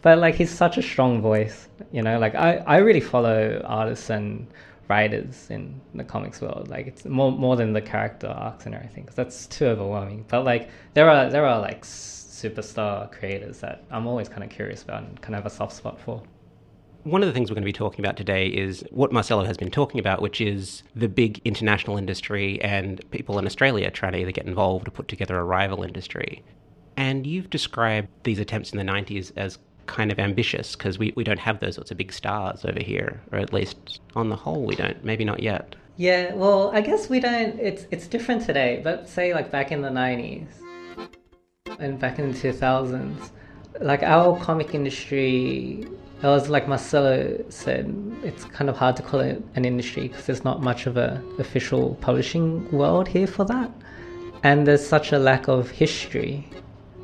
but 0.03 0.17
like 0.17 0.33
he's 0.33 0.49
such 0.49 0.79
a 0.79 0.81
strong 0.81 1.21
voice 1.21 1.67
you 1.91 2.01
know 2.01 2.17
like 2.17 2.33
i 2.33 2.55
i 2.65 2.77
really 2.77 2.99
follow 2.99 3.61
artists 3.63 4.09
and 4.09 4.47
writers 4.91 5.47
in 5.49 5.79
the 5.95 6.03
comics 6.03 6.41
world. 6.41 6.67
Like 6.67 6.85
it's 6.85 7.05
more 7.05 7.31
more 7.31 7.55
than 7.55 7.71
the 7.71 7.81
character 7.81 8.27
arcs 8.27 8.65
and 8.65 8.75
everything, 8.75 9.03
because 9.03 9.15
that's 9.15 9.47
too 9.47 9.67
overwhelming. 9.73 10.25
But 10.27 10.43
like 10.43 10.69
there 10.93 11.09
are 11.09 11.29
there 11.29 11.45
are 11.45 11.59
like 11.61 11.81
superstar 11.83 13.09
creators 13.17 13.59
that 13.61 13.77
I'm 13.89 14.05
always 14.05 14.27
kind 14.27 14.43
of 14.43 14.49
curious 14.49 14.83
about 14.83 15.03
and 15.03 15.21
kind 15.21 15.33
of 15.35 15.43
have 15.43 15.51
a 15.51 15.55
soft 15.55 15.73
spot 15.73 15.97
for. 16.05 16.21
One 17.03 17.23
of 17.23 17.27
the 17.27 17.33
things 17.33 17.49
we're 17.49 17.55
going 17.55 17.63
to 17.63 17.65
be 17.65 17.73
talking 17.73 18.05
about 18.05 18.15
today 18.15 18.47
is 18.47 18.85
what 18.91 19.11
Marcelo 19.11 19.43
has 19.43 19.57
been 19.57 19.71
talking 19.71 19.99
about, 19.99 20.21
which 20.21 20.39
is 20.39 20.83
the 20.95 21.07
big 21.07 21.41
international 21.45 21.97
industry 21.97 22.61
and 22.61 23.01
people 23.09 23.39
in 23.39 23.47
Australia 23.47 23.89
trying 23.89 24.11
to 24.11 24.19
either 24.19 24.31
get 24.31 24.45
involved 24.45 24.87
or 24.87 24.91
put 24.91 25.07
together 25.07 25.39
a 25.39 25.43
rival 25.43 25.81
industry. 25.83 26.43
And 26.97 27.25
you've 27.25 27.49
described 27.49 28.07
these 28.23 28.37
attempts 28.37 28.71
in 28.71 28.77
the 28.77 28.83
90s 28.83 29.31
as 29.35 29.57
kind 29.87 30.11
of 30.11 30.19
ambitious 30.19 30.75
because 30.75 30.99
we, 30.99 31.11
we 31.15 31.23
don't 31.23 31.39
have 31.39 31.59
those 31.59 31.73
sorts 31.75 31.89
of 31.89 31.97
big 31.97 32.13
stars 32.13 32.65
over 32.65 32.79
here, 32.79 33.19
or 33.31 33.39
at 33.39 33.51
least 33.51 33.99
on 34.15 34.29
the 34.29 34.35
whole, 34.35 34.63
we 34.63 34.75
don't. 34.75 35.03
Maybe 35.03 35.25
not 35.25 35.41
yet. 35.41 35.75
Yeah, 35.97 36.35
well, 36.35 36.69
I 36.71 36.81
guess 36.81 37.09
we 37.09 37.19
don't. 37.19 37.59
It's 37.59 37.85
it's 37.91 38.07
different 38.07 38.45
today, 38.45 38.79
but 38.83 39.09
say 39.09 39.33
like 39.33 39.51
back 39.51 39.71
in 39.71 39.81
the 39.81 39.89
'90s 39.89 40.47
and 41.79 41.99
back 41.99 42.19
in 42.19 42.31
the 42.31 42.37
2000s, 42.37 43.31
like 43.81 44.03
our 44.03 44.39
comic 44.39 44.73
industry. 44.73 45.87
It 46.23 46.27
was 46.27 46.49
like 46.49 46.67
Marcelo 46.67 47.43
said, 47.49 47.93
it's 48.23 48.45
kind 48.45 48.69
of 48.69 48.77
hard 48.77 48.95
to 48.97 49.01
call 49.01 49.21
it 49.21 49.43
an 49.55 49.65
industry 49.65 50.07
because 50.07 50.25
there's 50.27 50.43
not 50.43 50.61
much 50.61 50.85
of 50.85 50.95
a 50.97 51.21
official 51.39 51.95
publishing 52.01 52.69
world 52.71 53.07
here 53.07 53.27
for 53.27 53.43
that, 53.45 53.71
and 54.43 54.67
there's 54.67 54.85
such 54.85 55.11
a 55.11 55.17
lack 55.17 55.47
of 55.47 55.69
history 55.71 56.47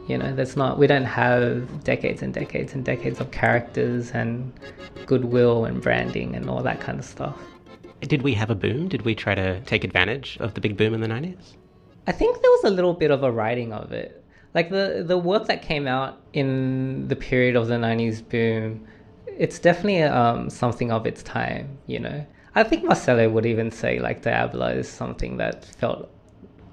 you 0.07 0.17
know, 0.17 0.33
that's 0.33 0.55
not, 0.55 0.79
we 0.79 0.87
don't 0.87 1.05
have 1.05 1.83
decades 1.83 2.21
and 2.21 2.33
decades 2.33 2.73
and 2.73 2.83
decades 2.85 3.19
of 3.19 3.31
characters 3.31 4.11
and 4.11 4.53
goodwill 5.05 5.65
and 5.65 5.81
branding 5.81 6.35
and 6.35 6.49
all 6.49 6.63
that 6.63 6.79
kind 6.79 6.97
of 6.97 7.05
stuff. 7.05 7.37
Did 8.01 8.21
we 8.21 8.33
have 8.33 8.49
a 8.49 8.55
boom? 8.55 8.87
Did 8.87 9.01
we 9.01 9.15
try 9.15 9.35
to 9.35 9.59
take 9.61 9.83
advantage 9.83 10.37
of 10.39 10.53
the 10.53 10.61
big 10.61 10.77
boom 10.77 10.93
in 10.93 11.01
the 11.01 11.07
90s? 11.07 11.55
I 12.07 12.13
think 12.13 12.41
there 12.41 12.51
was 12.51 12.63
a 12.63 12.69
little 12.69 12.93
bit 12.93 13.11
of 13.11 13.23
a 13.23 13.31
writing 13.31 13.73
of 13.73 13.91
it. 13.91 14.23
Like 14.53 14.69
the, 14.69 15.03
the 15.05 15.17
work 15.17 15.47
that 15.47 15.61
came 15.61 15.87
out 15.87 16.21
in 16.31 17.07
the 17.09 17.15
period 17.15 17.55
of 17.57 17.67
the 17.67 17.75
90s 17.75 18.27
boom, 18.27 18.87
it's 19.37 19.59
definitely 19.59 20.03
um, 20.03 20.49
something 20.49 20.91
of 20.91 21.05
its 21.05 21.23
time, 21.23 21.77
you 21.85 21.99
know. 21.99 22.25
I 22.55 22.63
think 22.63 22.83
Marcelo 22.83 23.29
would 23.29 23.45
even 23.45 23.71
say 23.71 23.99
like 23.99 24.23
Diabla 24.23 24.75
is 24.75 24.89
something 24.89 25.37
that 25.37 25.65
felt 25.65 26.09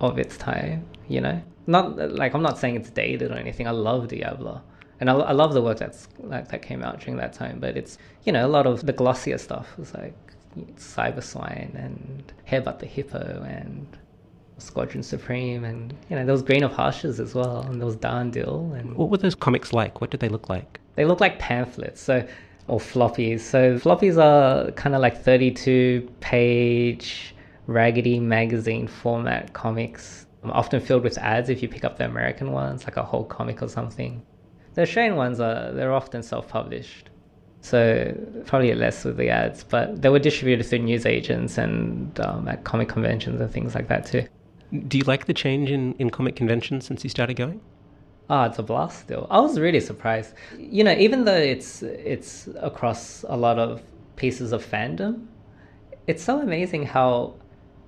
of 0.00 0.18
its 0.18 0.36
time, 0.36 0.86
you 1.08 1.20
know 1.20 1.42
not 1.66 1.96
like 2.14 2.34
I'm 2.34 2.42
not 2.42 2.58
saying 2.58 2.76
it's 2.76 2.90
dated 2.90 3.30
or 3.30 3.36
anything. 3.36 3.66
I 3.66 3.70
love 3.70 4.08
Diabla, 4.08 4.60
and 5.00 5.10
I, 5.10 5.14
I 5.14 5.32
love 5.32 5.54
the 5.54 5.62
work 5.62 5.78
that's 5.78 6.08
like 6.18 6.48
that 6.48 6.62
came 6.62 6.82
out 6.82 7.00
during 7.00 7.16
that 7.16 7.32
time. 7.32 7.58
But 7.58 7.76
it's 7.76 7.98
you 8.24 8.32
know 8.32 8.46
a 8.46 8.48
lot 8.48 8.66
of 8.66 8.84
the 8.84 8.92
glossier 8.92 9.38
stuff 9.38 9.76
was 9.78 9.94
like 9.94 10.14
Cyberswine 10.76 11.74
and 11.74 12.32
Hairbutt 12.48 12.78
the 12.80 12.86
Hippo 12.86 13.44
and 13.48 13.86
Squadron 14.58 15.02
Supreme, 15.02 15.64
and 15.64 15.94
you 16.10 16.16
know 16.16 16.24
there 16.24 16.32
was 16.32 16.42
Greener 16.42 16.68
Pastures 16.68 17.18
as 17.18 17.34
well, 17.34 17.62
and 17.62 17.80
there 17.80 17.86
was 17.86 17.96
Da 17.96 18.18
'n 18.18 18.30
Dill. 18.30 18.72
And 18.74 18.94
what 18.94 19.10
were 19.10 19.18
those 19.18 19.34
comics 19.34 19.72
like? 19.72 20.00
What 20.00 20.10
did 20.10 20.20
they 20.20 20.28
look 20.28 20.48
like? 20.48 20.80
They 20.96 21.04
look 21.04 21.20
like 21.20 21.38
pamphlets. 21.38 22.00
So 22.00 22.26
or 22.68 22.78
floppies. 22.78 23.40
So 23.40 23.76
floppies 23.78 24.16
are 24.16 24.70
kind 24.72 24.94
of 24.94 25.00
like 25.00 25.22
32 25.22 26.08
page 26.20 27.34
raggedy 27.66 28.20
magazine 28.20 28.86
format 28.86 29.52
comics 29.52 30.24
often 30.52 30.80
filled 30.80 31.02
with 31.02 31.18
ads 31.18 31.48
if 31.48 31.62
you 31.62 31.68
pick 31.68 31.84
up 31.84 31.98
the 31.98 32.04
American 32.04 32.52
ones, 32.52 32.84
like 32.84 32.96
a 32.96 33.02
whole 33.02 33.24
comic 33.24 33.62
or 33.62 33.68
something. 33.68 34.22
The 34.74 34.82
Australian 34.82 35.16
ones 35.16 35.40
are 35.40 35.72
they're 35.72 35.92
often 35.92 36.22
self-published, 36.22 37.10
so 37.60 38.14
probably 38.46 38.74
less 38.74 39.04
with 39.04 39.16
the 39.16 39.30
ads, 39.30 39.64
but 39.64 40.02
they 40.02 40.08
were 40.08 40.18
distributed 40.18 40.66
through 40.66 40.80
news 40.80 41.06
agents 41.06 41.58
and 41.58 42.18
um, 42.20 42.48
at 42.48 42.64
comic 42.64 42.88
conventions 42.88 43.40
and 43.40 43.50
things 43.50 43.74
like 43.74 43.88
that 43.88 44.06
too. 44.06 44.26
Do 44.88 44.98
you 44.98 45.04
like 45.04 45.26
the 45.26 45.34
change 45.34 45.70
in, 45.70 45.94
in 45.94 46.10
comic 46.10 46.34
conventions 46.34 46.84
since 46.84 47.04
you 47.04 47.10
started 47.10 47.34
going? 47.36 47.60
Oh, 48.30 48.42
it's 48.44 48.58
a 48.58 48.62
blast 48.62 49.00
still. 49.00 49.26
I 49.30 49.38
was 49.40 49.58
really 49.60 49.80
surprised. 49.80 50.34
You 50.58 50.82
know, 50.84 50.92
even 50.92 51.24
though 51.24 51.36
it's 51.36 51.82
it's 51.82 52.48
across 52.60 53.24
a 53.28 53.36
lot 53.36 53.58
of 53.58 53.82
pieces 54.16 54.52
of 54.52 54.64
fandom, 54.64 55.26
it's 56.06 56.22
so 56.22 56.40
amazing 56.40 56.86
how 56.86 57.34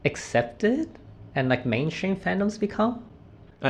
accepted 0.04 0.88
and 1.34 1.48
like 1.48 1.66
mainstream 1.66 2.16
fandoms 2.16 2.58
become. 2.58 3.02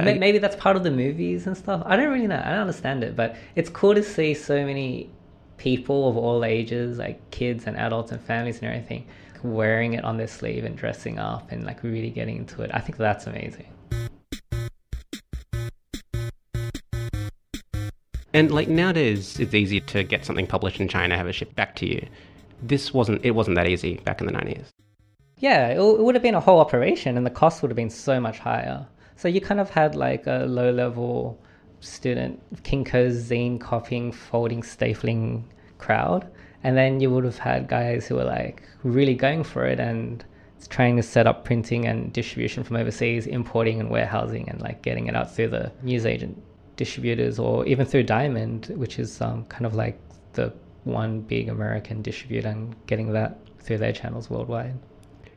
May- 0.05 0.19
Maybe 0.19 0.39
that's 0.39 0.57
part 0.57 0.77
of 0.77 0.83
the 0.83 0.91
movies 0.91 1.47
and 1.47 1.57
stuff. 1.57 1.83
I 1.87 1.97
don't 1.97 2.13
really 2.13 2.27
know. 2.27 2.43
I 2.45 2.51
don't 2.51 2.61
understand 2.61 3.05
it, 3.05 3.15
but 3.17 3.37
it's 3.55 3.71
cool 3.71 3.95
to 3.95 4.03
see 4.03 4.35
so 4.35 4.65
many 4.67 5.11
people 5.59 6.09
of 6.09 6.17
all 6.17 6.45
ages, 6.45 6.99
like 6.99 7.19
kids 7.31 7.67
and 7.67 7.77
adults 7.77 8.11
and 8.13 8.21
families 8.21 8.57
and 8.59 8.67
everything, 8.67 9.07
wearing 9.43 9.95
it 9.95 10.05
on 10.05 10.17
their 10.17 10.27
sleeve 10.27 10.65
and 10.65 10.77
dressing 10.77 11.19
up 11.19 11.51
and 11.53 11.65
like 11.65 11.83
really 11.83 12.11
getting 12.11 12.37
into 12.39 12.63
it. 12.63 12.71
I 12.75 12.81
think 12.81 12.99
that's 12.99 13.27
amazing. 13.27 13.67
And 18.37 18.51
like 18.51 18.69
nowadays, 18.69 19.41
it's 19.41 19.55
easy 19.55 19.81
to 19.81 20.03
get 20.03 20.27
something 20.27 20.47
published 20.47 20.79
in 20.79 20.89
China, 20.89 21.17
have 21.17 21.27
it 21.27 21.33
shipped 21.33 21.57
back 21.57 21.75
to 21.77 21.87
you. 21.87 22.07
This 22.63 22.93
wasn't. 22.93 23.25
It 23.25 23.31
wasn't 23.31 23.57
that 23.57 23.67
easy 23.67 23.95
back 24.05 24.21
in 24.21 24.27
the 24.27 24.33
nineties. 24.35 24.69
Yeah, 25.39 25.69
it, 25.69 25.81
would 25.81 26.15
have 26.15 26.23
been 26.23 26.35
a 26.35 26.41
whole 26.41 26.61
operation, 26.61 27.17
and 27.17 27.25
the 27.25 27.31
cost 27.31 27.63
would 27.63 27.71
have 27.71 27.77
been 27.77 27.89
so 27.89 28.21
much 28.21 28.39
higher. 28.39 28.87
So 29.17 29.27
you 29.27 29.41
kind 29.41 29.59
of 29.59 29.71
had 29.71 29.95
like 29.95 30.27
a 30.27 30.45
low 30.47 30.71
level 30.71 31.43
student 31.81 32.39
Kinko's 32.63 33.17
zine 33.31 33.59
copying, 33.59 34.13
folding, 34.13 34.61
stapling 34.61 35.45
crowd, 35.79 36.31
and 36.63 36.77
then 36.77 37.01
you 37.01 37.11
would 37.11 37.25
have 37.25 37.39
had 37.39 37.69
guys 37.69 38.07
who 38.07 38.17
were 38.17 38.25
like 38.25 38.63
really 38.83 39.15
going 39.15 39.45
for 39.45 39.65
it 39.65 39.81
and 39.81 40.23
trying 40.69 40.97
to 40.97 41.03
set 41.03 41.27
up 41.27 41.47
printing 41.47 41.87
and 41.87 42.13
distribution 42.13 42.65
from 42.65 42.77
overseas, 42.77 43.27
importing 43.27 43.81
and 43.81 43.89
warehousing, 43.89 44.47
and 44.51 44.61
like 44.61 44.83
getting 44.83 45.07
it 45.07 45.17
out 45.17 45.35
through 45.35 45.49
the 45.49 45.73
newsagent 45.83 46.37
distributors 46.77 47.39
or 47.39 47.67
even 47.67 47.87
through 47.87 48.05
Diamond, 48.05 48.73
which 48.77 48.99
is 48.99 49.21
um, 49.21 49.45
kind 49.47 49.67
of 49.67 49.75
like 49.75 49.99
the 50.35 50.53
one 50.85 51.21
big 51.21 51.49
American 51.49 52.03
distributor, 52.03 52.49
and 52.49 52.75
getting 52.87 53.13
that 53.13 53.39
through 53.59 53.79
their 53.79 53.93
channels 53.93 54.31
worldwide. 54.31 54.79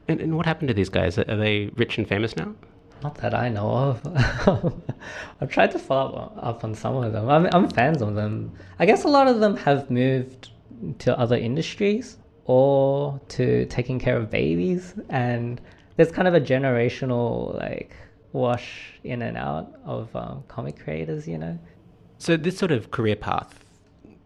And, 0.08 0.22
and 0.22 0.38
what 0.38 0.46
happened 0.46 0.68
to 0.68 0.74
these 0.74 0.90
guys? 0.90 1.18
Are 1.18 1.24
they 1.24 1.72
rich 1.76 1.98
and 1.98 2.08
famous 2.08 2.36
now? 2.36 2.54
Not 3.02 3.16
that 3.16 3.34
I 3.34 3.50
know 3.50 3.70
of. 3.70 4.82
I've 5.42 5.50
tried 5.50 5.72
to 5.72 5.80
follow 5.80 6.34
up 6.38 6.64
on 6.64 6.76
some 6.76 6.98
of 6.98 7.14
them. 7.14 7.30
I'm, 7.30 7.48
I'm 7.54 7.70
fans 7.70 8.02
of 8.02 8.16
them. 8.16 8.52
I 8.78 8.86
guess 8.86 9.06
a 9.06 9.08
lot 9.08 9.28
of 9.28 9.40
them 9.40 9.56
have 9.58 9.90
moved 9.90 10.50
to 11.00 11.18
other 11.18 11.38
industries 11.38 12.18
or 12.46 13.20
to 13.30 13.66
taking 13.66 14.00
care 14.00 14.18
of 14.18 14.30
babies, 14.30 14.96
and 15.10 15.62
there's 15.96 16.12
kind 16.12 16.28
of 16.28 16.34
a 16.34 16.42
generational 16.42 17.58
like 17.58 17.96
wash 18.34 18.94
in 19.04 19.22
and 19.22 19.38
out 19.38 19.74
of 19.86 20.16
um, 20.16 20.44
comic 20.48 20.80
creators, 20.80 21.28
you 21.28 21.38
know. 21.38 21.58
So 22.18 22.38
this 22.38 22.58
sort 22.58 22.72
of 22.72 22.92
career 22.92 23.16
path, 23.16 23.64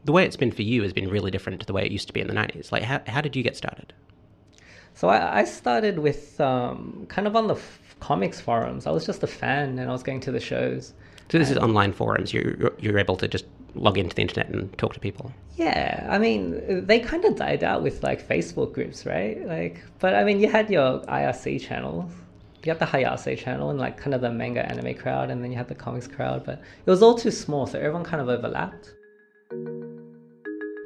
the 0.04 0.12
way 0.12 0.26
it's 0.26 0.36
been 0.36 0.52
for 0.52 0.64
you 0.64 0.84
has 0.84 0.94
been 0.94 1.10
really 1.10 1.32
different 1.32 1.60
to 1.62 1.66
the 1.66 1.74
way 1.74 1.86
it 1.86 1.92
used 1.92 2.08
to 2.08 2.14
be 2.14 2.20
in 2.20 2.28
the 2.28 2.34
nineties. 2.34 2.72
Like, 2.72 2.84
how 2.84 3.02
how 3.08 3.22
did 3.22 3.36
you 3.36 3.44
get 3.44 3.56
started? 3.56 3.94
So 4.96 5.10
I, 5.10 5.40
I 5.40 5.44
started 5.46 6.00
with 6.00 6.40
um, 6.40 7.06
kind 7.10 7.28
of 7.28 7.36
on 7.36 7.48
the 7.48 7.56
f- 7.56 7.96
comics 8.00 8.40
forums. 8.40 8.86
I 8.86 8.92
was 8.92 9.06
just 9.06 9.24
a 9.24 9.28
fan, 9.28 9.80
and 9.80 9.90
I 9.90 9.92
was 9.92 10.04
going 10.04 10.20
to 10.22 10.32
the 10.32 10.40
shows. 10.40 10.94
So 11.32 11.40
this 11.40 11.50
is 11.50 11.58
online 11.58 11.94
forums. 11.94 12.34
You're 12.34 12.74
you're 12.80 13.00
able 13.00 13.16
to 13.18 13.28
just 13.28 13.46
log 13.76 13.98
into 13.98 14.16
the 14.16 14.22
internet 14.22 14.50
and 14.50 14.76
talk 14.78 14.94
to 14.94 15.00
people. 15.00 15.32
Yeah, 15.56 16.08
I 16.10 16.18
mean, 16.18 16.86
they 16.86 17.00
kind 17.00 17.26
of 17.26 17.36
died 17.36 17.64
out 17.64 17.84
with 17.84 18.04
like 18.04 18.28
Facebook 18.28 18.74
groups, 18.74 19.06
right? 19.06 19.46
Like, 19.48 19.84
but 20.00 20.16
I 20.16 20.24
mean, 20.24 20.40
you 20.40 20.50
had 20.50 20.70
your 20.70 21.00
IRC 21.02 21.62
channels. 21.62 22.12
You 22.64 22.72
had 22.72 22.80
the 22.80 22.86
Hayase 22.86 23.38
channel 23.38 23.72
and 23.72 23.80
like 23.80 23.98
kind 23.98 24.14
of 24.14 24.22
the 24.22 24.32
manga 24.32 24.66
anime 24.66 24.96
crowd, 24.96 25.30
and 25.30 25.44
then 25.44 25.52
you 25.52 25.58
had 25.58 25.68
the 25.68 25.76
comics 25.76 26.08
crowd, 26.08 26.46
but 26.46 26.62
it 26.86 26.90
was 26.90 27.04
all 27.04 27.14
too 27.14 27.32
small, 27.32 27.68
so 27.68 27.78
everyone 27.78 28.06
kind 28.06 28.22
of 28.22 28.30
overlapped. 28.30 28.94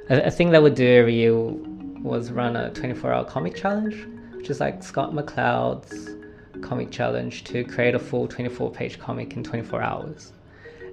A, 0.09 0.25
a 0.25 0.31
thing 0.31 0.49
they 0.49 0.57
would 0.59 0.73
do 0.73 0.87
every 0.87 1.13
year 1.13 1.35
was 1.35 2.31
run 2.31 2.55
a 2.55 2.71
24 2.71 3.13
hour 3.13 3.25
comic 3.25 3.55
challenge, 3.55 4.07
which 4.35 4.49
is 4.49 4.59
like 4.59 4.81
Scott 4.81 5.13
McCloud's 5.13 6.15
comic 6.61 6.89
challenge 6.89 7.43
to 7.43 7.63
create 7.63 7.93
a 7.93 7.99
full 7.99 8.27
24 8.27 8.71
page 8.71 8.97
comic 8.97 9.37
in 9.37 9.43
24 9.43 9.79
hours. 9.79 10.33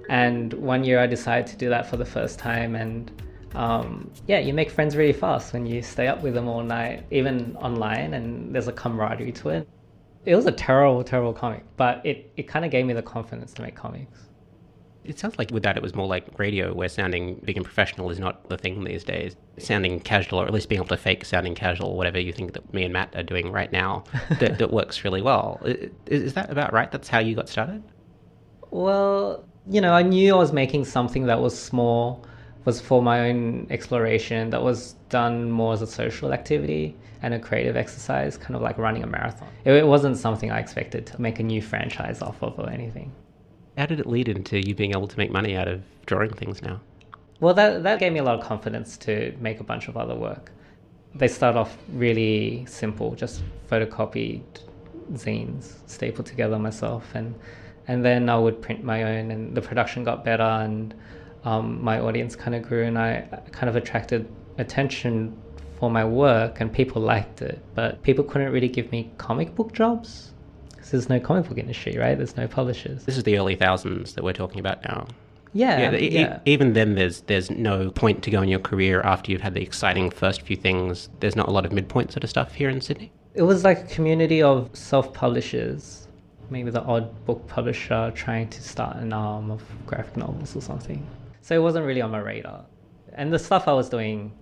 And 0.09 0.53
one 0.53 0.83
year 0.83 0.99
I 0.99 1.07
decided 1.07 1.47
to 1.47 1.57
do 1.57 1.67
that 1.69 1.89
for 1.89 1.97
the 1.97 2.05
first 2.05 2.37
time, 2.37 2.75
and 2.75 3.11
um, 3.55 4.11
yeah, 4.27 4.37
you 4.37 4.53
make 4.53 4.69
friends 4.69 4.95
really 4.95 5.13
fast 5.13 5.51
when 5.51 5.65
you 5.65 5.81
stay 5.81 6.07
up 6.07 6.21
with 6.21 6.35
them 6.35 6.47
all 6.47 6.61
night, 6.61 7.05
even 7.09 7.55
online, 7.55 8.13
and 8.13 8.53
there's 8.53 8.67
a 8.67 8.71
camaraderie 8.71 9.31
to 9.31 9.49
it. 9.49 9.67
It 10.25 10.35
was 10.35 10.45
a 10.45 10.51
terrible, 10.51 11.03
terrible 11.03 11.33
comic, 11.33 11.63
but 11.77 12.05
it, 12.05 12.31
it 12.35 12.43
kind 12.43 12.65
of 12.65 12.71
gave 12.71 12.85
me 12.85 12.93
the 12.93 13.01
confidence 13.01 13.53
to 13.53 13.61
make 13.61 13.75
comics. 13.75 14.19
It 15.03 15.19
sounds 15.19 15.37
like 15.37 15.51
with 15.51 15.61
that 15.63 15.77
it 15.77 15.83
was 15.83 15.93
more 15.93 16.07
like 16.07 16.27
radio, 16.39 16.73
where 16.73 16.89
sounding 16.89 17.39
big 17.45 17.57
and 17.57 17.63
professional 17.63 18.09
is 18.09 18.17
not 18.17 18.49
the 18.49 18.57
thing 18.57 18.83
these 18.83 19.03
days. 19.03 19.35
Sounding 19.59 19.99
casual, 19.99 20.39
or 20.39 20.47
at 20.47 20.53
least 20.53 20.67
being 20.67 20.79
able 20.79 20.87
to 20.87 20.97
fake 20.97 21.23
sounding 21.25 21.53
casual, 21.53 21.95
whatever 21.95 22.19
you 22.19 22.33
think 22.33 22.53
that 22.53 22.73
me 22.73 22.83
and 22.83 22.91
Matt 22.91 23.15
are 23.15 23.21
doing 23.21 23.51
right 23.51 23.71
now, 23.71 24.03
that, 24.39 24.57
that 24.57 24.71
works 24.73 25.03
really 25.03 25.21
well. 25.21 25.61
Is, 25.63 25.91
is 26.07 26.33
that 26.33 26.49
about 26.49 26.73
right? 26.73 26.91
That's 26.91 27.07
how 27.07 27.19
you 27.19 27.35
got 27.35 27.47
started? 27.47 27.83
Well, 28.71 29.45
you 29.69 29.79
know, 29.79 29.93
I 29.93 30.01
knew 30.01 30.33
I 30.33 30.37
was 30.37 30.51
making 30.51 30.85
something 30.85 31.27
that 31.27 31.39
was 31.39 31.57
small, 31.57 32.25
was 32.65 32.81
for 32.81 33.01
my 33.01 33.29
own 33.29 33.67
exploration, 33.69 34.49
that 34.49 34.61
was 34.61 34.93
done 35.09 35.49
more 35.49 35.73
as 35.73 35.81
a 35.81 35.87
social 35.87 36.33
activity 36.33 36.95
and 37.21 37.33
a 37.33 37.39
creative 37.39 37.77
exercise, 37.77 38.37
kind 38.37 38.55
of 38.55 38.61
like 38.61 38.77
running 38.77 39.03
a 39.03 39.07
marathon. 39.07 39.47
It, 39.63 39.85
wasn't 39.85 40.17
something 40.17 40.51
I 40.51 40.59
expected 40.59 41.05
to 41.07 41.21
make 41.21 41.39
a 41.39 41.43
new 41.43 41.61
franchise 41.61 42.21
off 42.21 42.41
of 42.41 42.59
or 42.59 42.69
anything. 42.69 43.11
How 43.77 43.85
did 43.85 43.99
it 43.99 44.07
lead 44.07 44.29
into 44.29 44.59
you 44.67 44.73
being 44.73 44.91
able 44.91 45.07
to 45.07 45.17
make 45.17 45.31
money 45.31 45.55
out 45.55 45.67
of 45.67 45.83
drawing 46.05 46.31
things 46.33 46.61
now? 46.61 46.81
Well, 47.39 47.53
that, 47.53 47.83
that 47.83 47.99
gave 47.99 48.13
me 48.13 48.19
a 48.19 48.23
lot 48.23 48.39
of 48.39 48.45
confidence 48.45 48.97
to 48.97 49.35
make 49.39 49.59
a 49.59 49.63
bunch 49.63 49.87
of 49.87 49.97
other 49.97 50.15
work. 50.15 50.51
They 51.13 51.27
start 51.27 51.55
off 51.55 51.77
really 51.89 52.65
simple, 52.67 53.15
just 53.15 53.43
photocopied 53.69 54.43
zines, 55.13 55.75
stapled 55.87 56.25
together 56.25 56.57
myself, 56.59 57.13
and 57.13 57.35
and 57.87 58.03
then 58.03 58.29
I 58.29 58.37
would 58.37 58.61
print 58.61 58.83
my 58.83 59.03
own, 59.03 59.31
and 59.31 59.55
the 59.55 59.61
production 59.61 60.03
got 60.03 60.25
better, 60.25 60.43
and 60.43 60.93
um, 61.45 61.83
my 61.83 61.99
audience 61.99 62.35
kind 62.35 62.55
of 62.55 62.63
grew, 62.63 62.83
and 62.83 62.97
I 62.97 63.21
kind 63.51 63.69
of 63.69 63.75
attracted 63.75 64.27
attention 64.57 65.37
for 65.79 65.89
my 65.89 66.03
work, 66.03 66.59
and 66.59 66.71
people 66.71 67.01
liked 67.01 67.41
it, 67.41 67.59
but 67.75 68.01
people 68.03 68.23
couldn't 68.23 68.51
really 68.51 68.69
give 68.69 68.91
me 68.91 69.11
comic 69.17 69.55
book 69.55 69.71
jobs 69.73 70.33
because 70.69 70.91
there's 70.91 71.09
no 71.09 71.19
comic 71.19 71.47
book 71.47 71.57
industry, 71.57 71.97
right? 71.97 72.17
There's 72.17 72.35
no 72.37 72.47
publishers. 72.47 73.05
This 73.05 73.17
is 73.17 73.23
the 73.23 73.37
early 73.37 73.55
thousands 73.55 74.13
that 74.13 74.23
we're 74.23 74.33
talking 74.33 74.59
about 74.59 74.83
now. 74.83 75.07
Yeah, 75.53 75.91
yeah, 75.91 75.97
e- 75.97 76.09
yeah. 76.09 76.39
even 76.43 76.73
then 76.73 76.95
there's 76.95 77.21
there's 77.21 77.49
no 77.49 77.89
point 77.89 78.23
to 78.23 78.29
go 78.29 78.41
in 78.41 78.49
your 78.49 78.59
career 78.59 78.99
after 79.01 79.31
you've 79.31 79.39
had 79.39 79.53
the 79.53 79.61
exciting 79.61 80.09
first 80.09 80.41
few 80.41 80.57
things 80.57 81.07
there's 81.21 81.37
not 81.37 81.47
a 81.47 81.51
lot 81.51 81.65
of 81.65 81.71
midpoint 81.71 82.11
sort 82.11 82.25
of 82.25 82.29
stuff 82.29 82.53
here 82.53 82.69
in 82.69 82.81
sydney 82.81 83.09
It 83.35 83.43
was 83.43 83.63
like 83.63 83.79
a 83.79 83.87
community 83.87 84.41
of 84.41 84.69
self-publishers, 84.73 86.09
maybe 86.49 86.71
the 86.71 86.81
odd 86.81 87.07
book 87.25 87.47
publisher 87.47 88.11
trying 88.13 88.49
to 88.49 88.61
start 88.61 88.97
an 88.97 89.13
arm 89.13 89.49
of 89.49 89.61
graphic 89.85 90.17
novels 90.17 90.55
or 90.57 90.61
something. 90.61 91.05
So 91.45 91.53
it 91.53 91.59
wasn't 91.59 91.85
really 91.85 92.01
on 92.01 92.09
my 92.09 92.17
radar. 92.17 92.65
And 93.13 93.31
the 93.31 93.37
stuff 93.37 93.67
I 93.67 93.73
was 93.73 93.87
doing, 93.87 94.33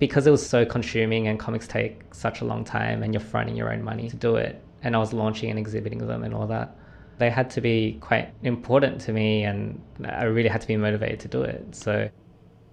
because 0.00 0.26
it 0.26 0.32
was 0.32 0.44
so 0.44 0.66
consuming 0.66 1.28
and 1.28 1.38
comics 1.38 1.68
take 1.68 2.12
such 2.12 2.40
a 2.40 2.44
long 2.44 2.64
time 2.64 3.04
and 3.04 3.14
you're 3.14 3.20
fronting 3.20 3.54
your 3.54 3.72
own 3.72 3.84
money 3.84 4.10
to 4.10 4.16
do 4.16 4.34
it, 4.34 4.60
and 4.82 4.96
I 4.96 4.98
was 4.98 5.12
launching 5.12 5.50
and 5.50 5.58
exhibiting 5.60 6.04
them 6.04 6.24
and 6.24 6.34
all 6.34 6.48
that, 6.48 6.76
they 7.18 7.30
had 7.30 7.48
to 7.50 7.60
be 7.60 7.98
quite 8.00 8.34
important 8.42 9.00
to 9.02 9.12
me 9.12 9.44
and 9.44 9.80
I 10.04 10.24
really 10.24 10.48
had 10.48 10.60
to 10.60 10.66
be 10.66 10.76
motivated 10.76 11.20
to 11.20 11.28
do 11.28 11.42
it. 11.42 11.76
So 11.76 12.10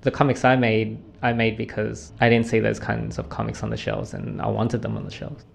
the 0.01 0.10
comics 0.10 0.44
I 0.44 0.56
made, 0.56 0.98
I 1.22 1.34
made 1.34 1.56
because 1.56 2.12
I 2.20 2.27
didn't 2.27 2.48
see 2.48 2.60
those 2.60 2.80
kinds 2.80 3.20
of 3.20 3.30
comics 3.30 3.62
on 3.62 3.70
the 3.70 3.77
shelves 3.77 4.15
and 4.15 4.42
I 4.42 4.48
wanted 4.48 4.82
them 4.82 4.98
on 4.98 5.06
the 5.06 5.12
shelves. 5.12 5.46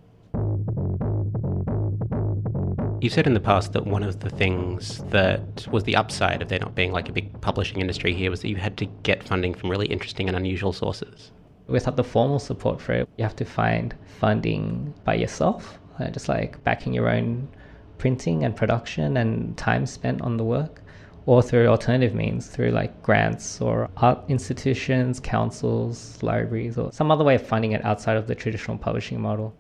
You've 3.01 3.13
said 3.13 3.27
in 3.27 3.35
the 3.35 3.41
past 3.41 3.73
that 3.73 3.87
one 3.87 4.03
of 4.03 4.21
the 4.21 4.31
things 4.31 4.99
that 5.11 5.67
was 5.71 5.85
the 5.85 5.97
upside 5.97 6.43
of 6.43 6.49
there 6.49 6.59
not 6.59 6.75
being 6.75 6.93
like 6.93 7.09
a 7.09 7.13
big 7.13 7.41
publishing 7.41 7.81
industry 7.81 8.13
here 8.15 8.31
was 8.31 8.41
that 8.43 8.49
you 8.49 8.57
had 8.57 8.77
to 8.77 8.87
get 9.03 9.23
funding 9.23 9.55
from 9.55 9.71
really 9.71 9.87
interesting 9.87 10.29
and 10.29 10.37
unusual 10.37 10.73
sources 10.73 11.31
Without 11.71 11.95
the 11.95 12.03
formal 12.03 12.41
support 12.41 12.81
for 12.81 12.95
it, 12.95 13.09
you 13.17 13.23
have 13.23 13.37
to 13.37 13.45
find 13.45 13.95
funding 14.19 14.93
by 15.05 15.15
yourself, 15.15 15.79
uh, 16.01 16.11
just 16.11 16.29
like 16.29 16.63
backing 16.65 16.93
your 16.93 17.09
own 17.09 17.49
printing 17.97 18.45
and 18.45 18.57
production 18.57 19.17
and 19.17 19.57
time 19.57 19.87
spent 19.87 20.21
on 20.21 20.37
the 20.37 20.43
work, 20.43 20.83
or 21.27 21.41
through 21.43 21.69
alternative 21.69 22.13
means, 22.13 22.49
through 22.49 22.73
like 22.73 23.01
grants 23.03 23.61
or 23.61 23.89
art 23.99 24.19
institutions, 24.27 25.21
councils, 25.21 26.21
libraries, 26.25 26.77
or 26.77 26.91
some 26.93 27.13
other 27.13 27.23
way 27.23 27.37
of 27.37 27.47
funding 27.47 27.71
it 27.71 27.85
outside 27.85 28.17
of 28.17 28.27
the 28.27 28.35
traditional 28.35 28.77
publishing 28.77 29.21
model. 29.21 29.55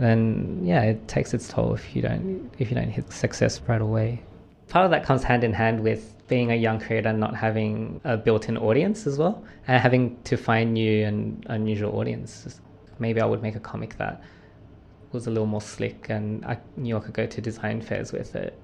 Then 0.00 0.60
yeah, 0.64 0.80
it 0.82 1.08
takes 1.08 1.34
its 1.34 1.46
toll 1.46 1.74
if 1.74 1.94
you 1.94 2.00
don't 2.00 2.50
if 2.58 2.70
you 2.70 2.74
don't 2.74 2.88
hit 2.88 3.12
success 3.12 3.60
right 3.68 3.82
away. 3.82 4.22
Part 4.68 4.86
of 4.86 4.90
that 4.92 5.04
comes 5.04 5.22
hand 5.22 5.44
in 5.44 5.52
hand 5.52 5.80
with 5.80 6.14
being 6.26 6.50
a 6.50 6.54
young 6.54 6.80
creator 6.80 7.10
and 7.10 7.20
not 7.20 7.36
having 7.36 8.00
a 8.04 8.16
built-in 8.16 8.56
audience 8.56 9.06
as 9.06 9.18
well, 9.18 9.44
and 9.66 9.82
having 9.82 10.16
to 10.22 10.38
find 10.38 10.72
new 10.72 11.04
and 11.04 11.44
unusual 11.50 11.98
audiences. 11.98 12.62
Maybe 12.98 13.20
I 13.20 13.26
would 13.26 13.42
make 13.42 13.56
a 13.56 13.60
comic 13.60 13.98
that 13.98 14.22
was 15.12 15.26
a 15.26 15.30
little 15.30 15.46
more 15.46 15.60
slick, 15.60 16.06
and 16.08 16.46
I 16.46 16.56
knew 16.76 16.96
I 16.96 17.00
could 17.00 17.14
go 17.14 17.26
to 17.26 17.40
design 17.40 17.82
fairs 17.82 18.10
with 18.10 18.34
it. 18.34 18.58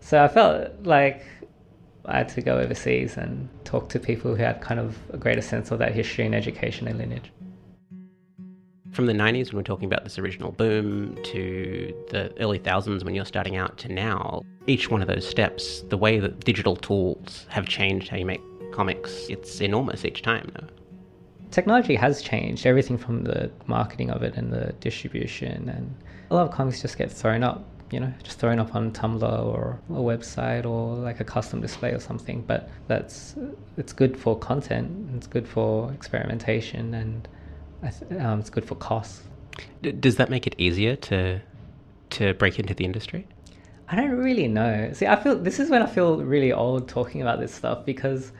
So 0.00 0.22
I 0.22 0.28
felt 0.28 0.72
like 0.82 1.24
I 2.04 2.18
had 2.18 2.28
to 2.30 2.42
go 2.42 2.58
overseas 2.58 3.16
and 3.16 3.48
talk 3.64 3.88
to 3.90 3.98
people 4.00 4.32
who 4.32 4.42
had 4.42 4.60
kind 4.60 4.80
of 4.80 4.98
a 5.12 5.16
greater 5.16 5.40
sense 5.40 5.70
of 5.70 5.78
that 5.78 5.94
history 5.94 6.26
and 6.26 6.34
education 6.34 6.88
and 6.88 6.98
lineage. 6.98 7.30
From 8.92 9.06
the 9.06 9.14
90s, 9.14 9.46
when 9.46 9.56
we're 9.56 9.62
talking 9.62 9.86
about 9.86 10.04
this 10.04 10.18
original 10.18 10.52
boom, 10.52 11.16
to 11.24 11.94
the 12.10 12.30
early 12.38 12.58
thousands 12.58 13.04
when 13.04 13.14
you're 13.14 13.24
starting 13.24 13.56
out, 13.56 13.78
to 13.78 13.88
now, 13.90 14.42
each 14.66 14.90
one 14.90 15.00
of 15.00 15.08
those 15.08 15.26
steps, 15.26 15.80
the 15.88 15.96
way 15.96 16.18
that 16.18 16.44
digital 16.44 16.76
tools 16.76 17.46
have 17.48 17.66
changed 17.66 18.08
how 18.08 18.18
you 18.18 18.26
make 18.26 18.42
comics, 18.70 19.28
it's 19.30 19.62
enormous 19.62 20.04
each 20.04 20.20
time. 20.20 20.52
Technology 21.50 21.94
has 21.94 22.20
changed 22.20 22.66
everything 22.66 22.98
from 22.98 23.24
the 23.24 23.50
marketing 23.66 24.10
of 24.10 24.22
it 24.22 24.36
and 24.36 24.52
the 24.52 24.74
distribution, 24.80 25.70
and 25.70 25.94
a 26.30 26.34
lot 26.34 26.46
of 26.46 26.52
comics 26.52 26.82
just 26.82 26.98
get 26.98 27.10
thrown 27.10 27.42
up 27.42 27.64
you 27.90 28.00
know, 28.00 28.12
just 28.22 28.38
thrown 28.38 28.58
up 28.58 28.74
on 28.74 28.90
Tumblr 28.90 29.22
or 29.22 29.78
a 29.90 30.00
website 30.00 30.64
or 30.64 30.94
like 30.94 31.20
a 31.20 31.24
custom 31.24 31.60
display 31.60 31.92
or 31.92 32.00
something. 32.00 32.40
But 32.40 32.70
that's 32.88 33.36
it's 33.76 33.92
good 33.92 34.16
for 34.16 34.38
content. 34.38 35.10
It's 35.14 35.26
good 35.26 35.46
for 35.46 35.92
experimentation, 35.92 36.94
and 36.94 37.28
um, 38.18 38.40
it's 38.40 38.50
good 38.50 38.64
for 38.64 38.74
costs. 38.74 39.22
D- 39.82 39.92
does 39.92 40.16
that 40.16 40.30
make 40.30 40.46
it 40.46 40.54
easier 40.58 40.96
to 40.96 41.40
to 42.10 42.34
break 42.34 42.58
into 42.58 42.74
the 42.74 42.84
industry? 42.84 43.26
I 43.88 43.96
don't 43.96 44.10
really 44.10 44.48
know. 44.48 44.90
See, 44.92 45.06
I 45.06 45.16
feel 45.16 45.36
this 45.38 45.58
is 45.58 45.70
when 45.70 45.82
I 45.82 45.86
feel 45.86 46.22
really 46.22 46.52
old 46.52 46.88
talking 46.88 47.20
about 47.20 47.40
this 47.40 47.54
stuff 47.54 47.84
because 47.84 48.32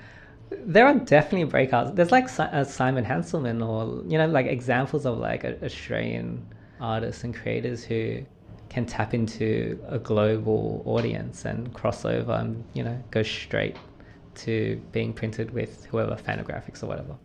there 0.50 0.86
are 0.86 0.94
definitely 0.94 1.50
breakouts. 1.50 1.94
There's 1.94 2.12
like 2.12 2.28
uh, 2.38 2.64
Simon 2.64 3.04
Hanselmann 3.04 3.66
or 3.66 4.04
you 4.08 4.18
know 4.18 4.26
like 4.26 4.46
examples 4.46 5.06
of 5.06 5.18
like 5.18 5.44
Australian 5.44 6.46
artists 6.80 7.24
and 7.24 7.34
creators 7.34 7.84
who 7.84 8.24
can 8.68 8.86
tap 8.86 9.12
into 9.12 9.78
a 9.88 9.98
global 9.98 10.82
audience 10.86 11.44
and 11.44 11.72
cross 11.74 12.04
over 12.04 12.32
and 12.32 12.64
you 12.72 12.82
know 12.82 13.02
go 13.10 13.22
straight 13.22 13.76
to 14.34 14.80
being 14.92 15.12
printed 15.12 15.50
with 15.50 15.84
whoever 15.86 16.16
Fantagraphics 16.16 16.82
or 16.82 16.86
whatever. 16.86 17.16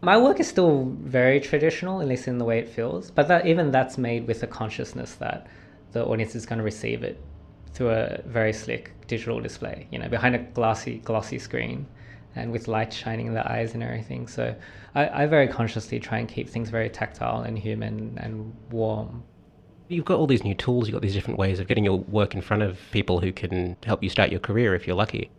My 0.00 0.16
work 0.18 0.40
is 0.40 0.46
still 0.46 0.84
very 1.00 1.40
traditional, 1.40 2.00
at 2.00 2.08
least 2.08 2.28
in 2.28 2.38
the 2.38 2.44
way 2.44 2.58
it 2.58 2.68
feels, 2.68 3.10
but 3.10 3.28
that 3.28 3.46
even 3.46 3.70
that's 3.70 3.96
made 3.96 4.26
with 4.26 4.40
the 4.40 4.46
consciousness 4.46 5.14
that 5.14 5.46
the 5.92 6.04
audience 6.04 6.34
is 6.34 6.44
going 6.44 6.58
to 6.58 6.64
receive 6.64 7.02
it 7.02 7.20
through 7.72 7.90
a 7.90 8.20
very 8.26 8.52
slick 8.52 8.92
digital 9.06 9.40
display, 9.40 9.86
you 9.90 9.98
know, 9.98 10.08
behind 10.08 10.34
a 10.34 10.38
glossy 10.38 10.98
glossy 10.98 11.38
screen 11.38 11.86
and 12.34 12.52
with 12.52 12.68
light 12.68 12.92
shining 12.92 13.26
in 13.26 13.34
the 13.34 13.50
eyes 13.50 13.74
and 13.74 13.82
everything. 13.82 14.28
So 14.28 14.54
I, 14.94 15.22
I 15.22 15.26
very 15.26 15.48
consciously 15.48 15.98
try 15.98 16.18
and 16.18 16.28
keep 16.28 16.48
things 16.48 16.68
very 16.68 16.90
tactile 16.90 17.42
and 17.42 17.58
human 17.58 18.18
and 18.20 18.54
warm. 18.70 19.22
You've 19.88 20.04
got 20.04 20.18
all 20.18 20.26
these 20.26 20.44
new 20.44 20.54
tools, 20.54 20.88
you've 20.88 20.94
got 20.94 21.02
these 21.02 21.14
different 21.14 21.38
ways 21.38 21.60
of 21.60 21.68
getting 21.68 21.84
your 21.84 21.98
work 21.98 22.34
in 22.34 22.42
front 22.42 22.62
of 22.62 22.78
people 22.90 23.20
who 23.20 23.32
can 23.32 23.76
help 23.84 24.02
you 24.02 24.10
start 24.10 24.30
your 24.30 24.40
career 24.40 24.74
if 24.74 24.86
you're 24.86 24.96
lucky. 24.96 25.30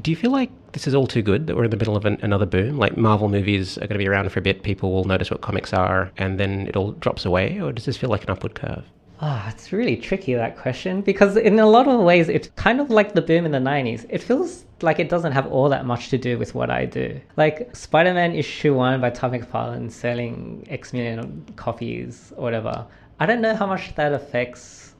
Do 0.00 0.10
you 0.10 0.16
feel 0.16 0.30
like 0.30 0.50
this 0.72 0.86
is 0.86 0.94
all 0.94 1.06
too 1.06 1.22
good 1.22 1.46
that 1.46 1.56
we're 1.56 1.64
in 1.64 1.70
the 1.70 1.76
middle 1.76 1.96
of 1.96 2.04
an, 2.06 2.18
another 2.22 2.46
boom? 2.46 2.78
Like 2.78 2.96
Marvel 2.96 3.28
movies 3.28 3.76
are 3.76 3.82
going 3.82 3.90
to 3.90 3.98
be 3.98 4.08
around 4.08 4.30
for 4.32 4.38
a 4.38 4.42
bit, 4.42 4.62
people 4.62 4.90
will 4.92 5.04
notice 5.04 5.30
what 5.30 5.42
comics 5.42 5.72
are, 5.72 6.10
and 6.16 6.40
then 6.40 6.66
it 6.66 6.76
all 6.76 6.92
drops 6.92 7.24
away? 7.24 7.60
Or 7.60 7.72
does 7.72 7.84
this 7.84 7.96
feel 7.96 8.10
like 8.10 8.24
an 8.24 8.30
upward 8.30 8.54
curve? 8.54 8.84
Ah, 9.20 9.44
oh, 9.44 9.50
it's 9.50 9.72
really 9.72 9.96
tricky 9.96 10.34
that 10.34 10.56
question 10.56 11.00
because 11.00 11.36
in 11.36 11.60
a 11.60 11.66
lot 11.66 11.86
of 11.86 12.00
ways 12.00 12.28
it's 12.28 12.48
kind 12.56 12.80
of 12.80 12.90
like 12.90 13.14
the 13.14 13.22
boom 13.22 13.44
in 13.44 13.52
the 13.52 13.58
90s. 13.58 14.04
It 14.08 14.20
feels 14.20 14.64
like 14.80 14.98
it 14.98 15.08
doesn't 15.08 15.30
have 15.30 15.46
all 15.46 15.68
that 15.68 15.86
much 15.86 16.08
to 16.08 16.18
do 16.18 16.38
with 16.38 16.56
what 16.56 16.70
I 16.70 16.86
do. 16.86 17.20
Like 17.36 17.76
Spider-Man 17.76 18.34
issue 18.34 18.74
1 18.74 19.00
by 19.00 19.10
Todd 19.10 19.32
McFarlane 19.32 19.92
selling 19.92 20.66
X 20.68 20.92
million 20.92 21.44
copies 21.54 22.32
or 22.36 22.42
whatever 22.42 22.84
I 23.22 23.26
don't 23.26 23.40
know 23.40 23.54
how 23.54 23.66
much 23.66 23.94
that 23.94 24.12
affects 24.12 24.94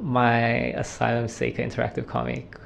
my 0.00 0.72
Asylum 0.74 1.28
Seeker 1.28 1.62
interactive 1.62 2.04
comic, 2.04 2.56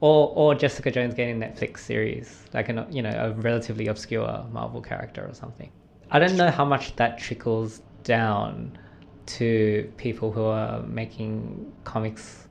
or 0.00 0.32
or 0.34 0.54
Jessica 0.54 0.90
Jones 0.90 1.14
getting 1.14 1.42
a 1.42 1.46
Netflix 1.46 1.78
series, 1.78 2.44
like 2.54 2.68
a 2.68 2.86
you 2.90 3.02
know 3.02 3.10
a 3.10 3.32
relatively 3.32 3.88
obscure 3.88 4.44
Marvel 4.52 4.80
character 4.80 5.26
or 5.28 5.34
something. 5.34 5.70
I 6.10 6.18
don't 6.18 6.36
know 6.36 6.50
how 6.50 6.64
much 6.64 6.96
that 6.96 7.18
trickles 7.18 7.82
down 8.04 8.78
to 9.26 9.92
people 9.96 10.32
who 10.32 10.44
are 10.44 10.82
making 10.82 11.72
comics. 11.84 12.48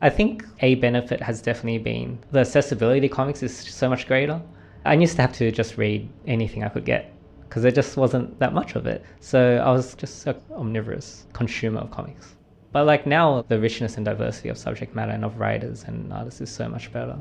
I 0.00 0.10
think 0.10 0.44
a 0.60 0.76
benefit 0.76 1.20
has 1.20 1.42
definitely 1.42 1.78
been 1.78 2.18
the 2.30 2.40
accessibility 2.40 3.08
comics 3.08 3.42
is 3.42 3.56
so 3.56 3.88
much 3.88 4.06
greater. 4.06 4.40
I 4.84 4.94
used 4.94 5.16
to 5.16 5.22
have 5.22 5.32
to 5.34 5.50
just 5.50 5.76
read 5.76 6.08
anything 6.26 6.62
I 6.62 6.68
could 6.68 6.84
get 6.84 7.12
because 7.48 7.62
there 7.62 7.72
just 7.72 7.96
wasn't 7.96 8.38
that 8.38 8.54
much 8.54 8.76
of 8.76 8.86
it. 8.86 9.04
So 9.20 9.56
I 9.56 9.70
was 9.72 9.94
just 9.94 10.26
an 10.26 10.36
omnivorous 10.52 11.26
consumer 11.32 11.80
of 11.80 11.90
comics. 11.90 12.35
But 12.76 12.84
like 12.84 13.06
now, 13.06 13.42
the 13.48 13.58
richness 13.58 13.96
and 13.96 14.04
diversity 14.04 14.50
of 14.50 14.58
subject 14.58 14.94
matter 14.94 15.12
and 15.12 15.24
of 15.24 15.40
writers 15.40 15.84
and 15.84 16.12
artists 16.12 16.42
is 16.42 16.50
so 16.50 16.68
much 16.68 16.92
better. 16.92 17.16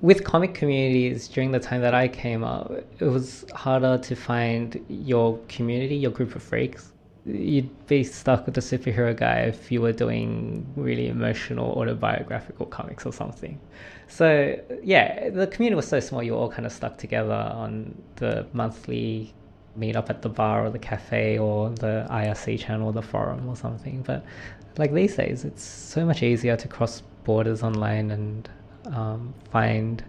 With 0.00 0.24
comic 0.24 0.54
communities, 0.54 1.28
during 1.28 1.52
the 1.52 1.60
time 1.60 1.82
that 1.82 1.94
I 1.94 2.08
came 2.08 2.42
up, 2.42 2.72
it 2.98 3.04
was 3.04 3.44
harder 3.54 3.98
to 3.98 4.16
find 4.16 4.82
your 4.88 5.36
community, 5.48 5.96
your 5.96 6.12
group 6.12 6.34
of 6.34 6.42
freaks. 6.42 6.94
You'd 7.26 7.68
be 7.88 8.02
stuck 8.02 8.46
with 8.46 8.54
the 8.54 8.62
superhero 8.62 9.14
guy 9.14 9.40
if 9.40 9.70
you 9.70 9.82
were 9.82 9.92
doing 9.92 10.66
really 10.76 11.08
emotional 11.08 11.72
autobiographical 11.72 12.64
comics 12.64 13.04
or 13.04 13.12
something. 13.12 13.60
So 14.08 14.58
yeah, 14.82 15.28
the 15.28 15.46
community 15.46 15.76
was 15.76 15.88
so 15.88 16.00
small, 16.00 16.22
you 16.22 16.32
were 16.32 16.38
all 16.38 16.50
kind 16.50 16.64
of 16.64 16.72
stuck 16.72 16.96
together 16.96 17.34
on 17.34 18.02
the 18.16 18.46
monthly 18.54 19.34
meet 19.76 19.96
up 19.96 20.10
at 20.10 20.22
the 20.22 20.28
bar 20.28 20.66
or 20.66 20.70
the 20.70 20.78
cafe 20.78 21.38
or 21.38 21.70
the 21.70 22.06
IRC 22.10 22.58
channel 22.58 22.88
or 22.88 22.92
the 22.92 23.02
forum 23.02 23.48
or 23.48 23.56
something. 23.56 24.02
But 24.02 24.24
like 24.78 24.92
these 24.92 25.16
days, 25.16 25.44
it's 25.44 25.62
so 25.62 26.04
much 26.04 26.22
easier 26.22 26.56
to 26.56 26.68
cross 26.68 27.02
borders 27.24 27.62
online 27.62 28.10
and 28.10 28.48
um, 28.86 29.34
find 29.50 30.02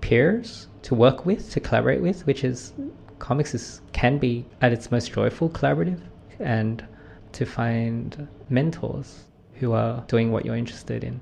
peers 0.00 0.68
to 0.82 0.94
work 0.94 1.26
with, 1.26 1.50
to 1.52 1.60
collaborate 1.60 2.00
with, 2.00 2.26
which 2.26 2.44
is 2.44 2.72
comics 3.18 3.54
is 3.54 3.80
can 3.92 4.18
be 4.18 4.44
at 4.60 4.72
its 4.72 4.90
most 4.90 5.12
joyful 5.12 5.50
collaborative, 5.50 6.00
and 6.38 6.86
to 7.32 7.44
find 7.44 8.28
mentors 8.48 9.24
who 9.54 9.72
are 9.72 10.04
doing 10.06 10.30
what 10.32 10.44
you're 10.44 10.56
interested 10.56 11.04
in. 11.04 11.20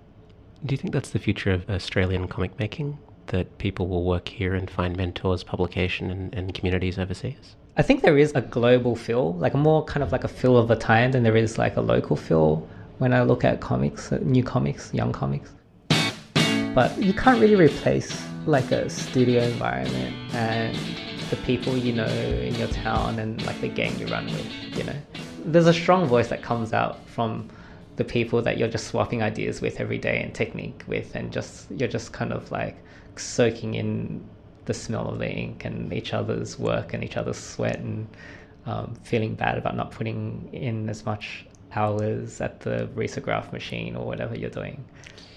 Do 0.65 0.73
you 0.73 0.77
think 0.77 0.93
that's 0.93 1.11
the 1.11 1.19
future 1.19 1.53
of 1.53 1.69
Australian 1.71 2.29
comic 2.29 2.59
making? 2.59 2.99
That 3.29 3.59
people 3.59 3.89
will 3.89 4.05
work 4.05 4.29
here 4.29 4.55
and 4.55 4.71
find 4.71 4.97
mentors, 4.97 5.43
publication, 5.43 6.11
and, 6.11 6.35
and 6.35 6.55
communities 6.55 6.99
overseas? 6.99 7.57
I 7.79 7.83
think 7.83 8.01
there 8.01 8.17
is 8.17 8.33
a 8.35 8.41
global 8.41 8.97
feel, 8.97 9.35
like 9.35 9.55
more 9.55 9.85
kind 9.85 10.03
of 10.03 10.11
like 10.11 10.25
a 10.25 10.29
feel 10.29 10.57
of 10.57 10.71
a 10.71 10.77
time 10.77 11.13
than 11.13 11.23
there 11.23 11.37
is 11.37 11.59
like 11.59 11.77
a 11.77 11.83
local 11.83 12.17
feel 12.17 12.67
when 12.97 13.13
I 13.13 13.23
look 13.23 13.45
at 13.45 13.61
comics, 13.61 14.11
uh, 14.11 14.19
new 14.23 14.43
comics, 14.43 14.95
young 14.95 15.13
comics. 15.13 15.53
But 16.75 16.97
you 16.97 17.13
can't 17.13 17.39
really 17.39 17.55
replace 17.55 18.25
like 18.47 18.71
a 18.73 18.89
studio 18.89 19.43
environment 19.43 20.17
and 20.33 20.75
the 21.29 21.37
people 21.45 21.77
you 21.77 21.93
know 21.93 22.07
in 22.07 22.55
your 22.55 22.69
town 22.69 23.19
and 23.19 23.45
like 23.45 23.61
the 23.61 23.69
gang 23.69 23.99
you 23.99 24.07
run 24.07 24.25
with, 24.25 24.79
you 24.79 24.85
know. 24.85 24.97
There's 25.45 25.67
a 25.67 25.75
strong 25.75 26.07
voice 26.07 26.29
that 26.29 26.43
comes 26.43 26.73
out 26.73 27.07
from 27.07 27.47
the 27.97 28.05
people 28.05 28.41
that 28.41 28.57
you're 28.57 28.69
just 28.69 28.87
swapping 28.87 29.23
ideas 29.23 29.61
with 29.61 29.81
every 29.81 29.99
day 29.99 30.23
and 30.23 30.35
technique 30.35 30.83
with 30.87 31.15
and 31.15 31.31
just 31.31 31.71
you're 31.71 31.91
just 31.91 32.15
kind 32.15 32.33
of 32.33 32.51
like 32.51 32.77
soaking 33.17 33.75
in 33.75 34.25
the 34.67 34.75
smell 34.75 35.09
of 35.09 35.19
the 35.19 35.29
ink 35.29 35.65
and 35.65 35.93
each 35.93 36.13
other's 36.13 36.59
work 36.59 36.95
and 36.95 37.03
each 37.03 37.17
other's 37.17 37.39
sweat 37.39 37.79
and 37.79 38.07
um, 38.67 38.95
feeling 39.03 39.35
bad 39.35 39.57
about 39.59 39.77
not 39.77 39.91
putting 39.91 40.49
in 40.53 40.89
as 40.89 41.07
much 41.07 41.47
hours 41.75 42.41
at 42.41 42.61
the 42.61 42.89
risograph 42.95 43.53
machine 43.53 43.97
or 43.97 44.07
whatever 44.07 44.37
you're 44.37 44.51
doing. 44.51 44.85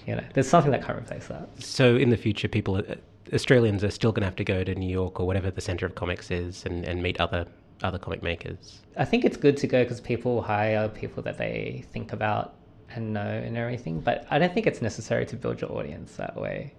You 0.06 0.16
know, 0.16 0.24
there's 0.34 0.48
something 0.48 0.72
that 0.72 0.84
can't 0.84 0.98
replace 0.98 1.26
that. 1.28 1.48
So 1.58 1.96
in 1.96 2.10
the 2.10 2.16
future, 2.16 2.48
people, 2.48 2.76
uh, 2.76 2.94
Australians 3.32 3.84
are 3.84 3.90
still 3.90 4.12
going 4.12 4.22
to 4.22 4.26
have 4.26 4.36
to 4.36 4.44
go 4.44 4.64
to 4.64 4.74
New 4.74 4.88
York 4.90 5.20
or 5.20 5.26
whatever 5.26 5.50
the 5.50 5.60
centre 5.60 5.86
of 5.86 5.94
comics 5.94 6.30
is 6.30 6.64
and, 6.66 6.84
and 6.84 7.02
meet 7.02 7.20
other 7.20 7.46
other 7.82 7.98
comic 7.98 8.22
makers. 8.22 8.82
I 8.98 9.06
think 9.06 9.24
it's 9.24 9.38
good 9.38 9.56
to 9.58 9.66
go 9.66 9.82
because 9.82 10.02
people 10.02 10.42
hire 10.42 10.86
people 10.88 11.22
that 11.22 11.38
they 11.38 11.84
think 11.92 12.12
about 12.12 12.54
and 12.90 13.14
know 13.14 13.20
and 13.20 13.56
everything. 13.56 14.00
But 14.00 14.26
I 14.30 14.38
don't 14.38 14.52
think 14.52 14.66
it's 14.66 14.82
necessary 14.82 15.24
to 15.26 15.36
build 15.36 15.62
your 15.62 15.72
audience 15.72 16.16
that 16.16 16.36
way. 16.36 16.74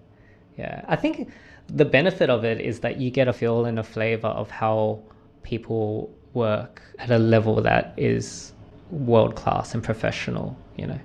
Yeah, 0.56 0.84
I 0.86 0.96
think 0.96 1.32
the 1.68 1.84
benefit 1.84 2.30
of 2.30 2.44
it 2.44 2.60
is 2.60 2.80
that 2.80 2.98
you 2.98 3.10
get 3.10 3.28
a 3.28 3.32
feel 3.32 3.64
and 3.64 3.78
a 3.78 3.82
flavor 3.82 4.28
of 4.28 4.50
how 4.50 5.02
people 5.42 6.12
work 6.34 6.82
at 6.98 7.10
a 7.10 7.18
level 7.18 7.60
that 7.62 7.94
is 7.96 8.52
world 8.90 9.34
class 9.34 9.74
and 9.74 9.82
professional, 9.82 10.56
you 10.76 10.86
know. 10.86 11.00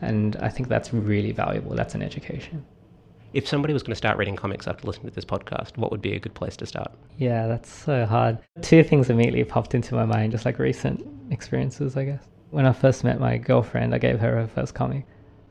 And 0.00 0.36
I 0.36 0.48
think 0.48 0.68
that's 0.68 0.92
really 0.92 1.32
valuable. 1.32 1.74
That's 1.74 1.94
an 1.94 2.02
education. 2.02 2.64
If 3.32 3.48
somebody 3.48 3.72
was 3.72 3.82
going 3.82 3.92
to 3.92 3.96
start 3.96 4.16
reading 4.16 4.36
comics 4.36 4.68
after 4.68 4.86
listening 4.86 5.08
to 5.08 5.14
this 5.14 5.24
podcast, 5.24 5.76
what 5.76 5.90
would 5.90 6.02
be 6.02 6.14
a 6.14 6.20
good 6.20 6.34
place 6.34 6.56
to 6.58 6.66
start? 6.66 6.92
Yeah, 7.18 7.48
that's 7.48 7.68
so 7.68 8.06
hard. 8.06 8.38
Two 8.62 8.84
things 8.84 9.10
immediately 9.10 9.42
popped 9.42 9.74
into 9.74 9.94
my 9.94 10.04
mind, 10.04 10.32
just 10.32 10.44
like 10.44 10.58
recent 10.60 11.04
experiences, 11.32 11.96
I 11.96 12.04
guess. 12.04 12.22
When 12.50 12.66
I 12.66 12.72
first 12.72 13.02
met 13.02 13.18
my 13.18 13.38
girlfriend, 13.38 13.92
I 13.92 13.98
gave 13.98 14.20
her 14.20 14.36
her 14.36 14.46
first 14.46 14.74
comic, 14.74 15.04